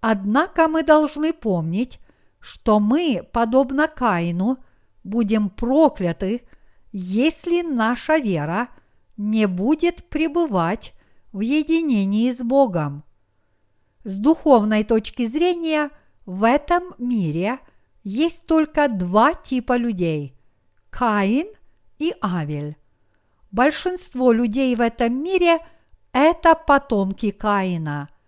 Однако 0.00 0.68
мы 0.68 0.82
должны 0.82 1.34
помнить, 1.34 2.00
что 2.38 2.80
мы, 2.80 3.28
подобно 3.30 3.88
Каину, 3.88 4.56
будем 5.04 5.50
прокляты, 5.50 6.40
если 6.92 7.60
наша 7.60 8.16
вера 8.16 8.70
не 9.18 9.46
будет 9.46 10.08
пребывать 10.08 10.94
в 11.30 11.40
единении 11.40 12.32
с 12.32 12.40
Богом. 12.40 13.04
С 14.04 14.16
духовной 14.16 14.82
точки 14.82 15.26
зрения 15.26 15.90
в 16.24 16.42
этом 16.42 16.94
мире 16.96 17.58
есть 18.02 18.46
только 18.46 18.88
два 18.88 19.34
типа 19.34 19.76
людей– 19.76 20.34
Каин 20.88 21.48
и 21.98 22.14
Авель. 22.22 22.78
Большинство 23.50 24.32
людей 24.32 24.74
в 24.74 24.80
этом 24.80 25.22
мире– 25.22 25.58
это 26.12 26.54
потомки 26.54 27.30
Каина– 27.30 28.08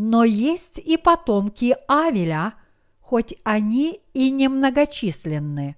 но 0.00 0.22
есть 0.22 0.78
и 0.78 0.96
потомки 0.96 1.76
Авеля, 1.88 2.54
хоть 3.00 3.34
они 3.42 4.00
и 4.14 4.30
немногочисленны. 4.30 5.74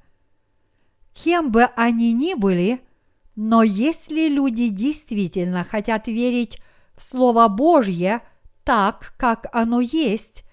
Кем 1.15 1.51
бы 1.51 1.65
они 1.75 2.13
ни 2.13 2.35
были, 2.35 2.83
но 3.35 3.63
если 3.63 4.29
люди 4.29 4.69
действительно 4.69 5.65
хотят 5.65 6.07
верить 6.07 6.61
в 6.99 7.03
Слово 7.03 7.49
Божье 7.49 8.21
так, 8.63 9.15
как 9.17 9.47
оно 9.55 9.81
есть, 9.81 10.45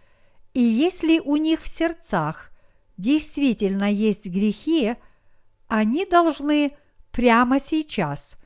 и 0.53 0.61
если 0.61 1.19
у 1.19 1.35
них 1.35 1.61
в 1.61 1.67
сердцах 1.67 2.51
действительно 2.95 3.91
есть 3.91 4.27
грехи, 4.27 4.95
они 5.67 6.05
должны 6.05 6.71
прямо 7.11 7.59
сейчас 7.59 8.36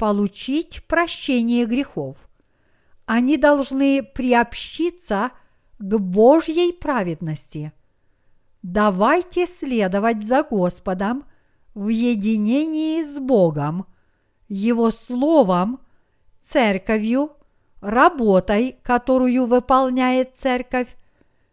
получить 0.00 0.82
прощение 0.88 1.64
грехов– 1.66 2.16
они 3.12 3.38
должны 3.38 4.04
приобщиться 4.04 5.32
к 5.80 5.98
Божьей 5.98 6.72
праведности. 6.72 7.72
Давайте 8.62 9.48
следовать 9.48 10.22
за 10.22 10.44
Господом 10.44 11.24
в 11.74 11.88
единении 11.88 13.02
с 13.02 13.18
Богом, 13.18 13.86
Его 14.48 14.92
Словом, 14.92 15.80
Церковью, 16.40 17.32
работой, 17.80 18.76
которую 18.84 19.46
выполняет 19.46 20.36
Церковь, 20.36 20.94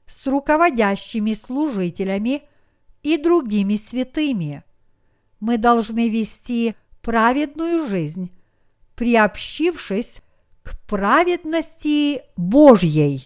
с 0.05 0.27
руководящими 0.27 1.33
служителями 1.33 2.43
и 3.01 3.17
другими 3.17 3.77
святыми. 3.77 4.63
Мы 5.39 5.57
должны 5.57 6.07
вести 6.07 6.75
праведную 7.01 7.87
жизнь, 7.87 8.31
приобщившись 8.97 10.21
к 10.63 10.75
праведности 10.87 12.23
Божьей. 12.35 13.25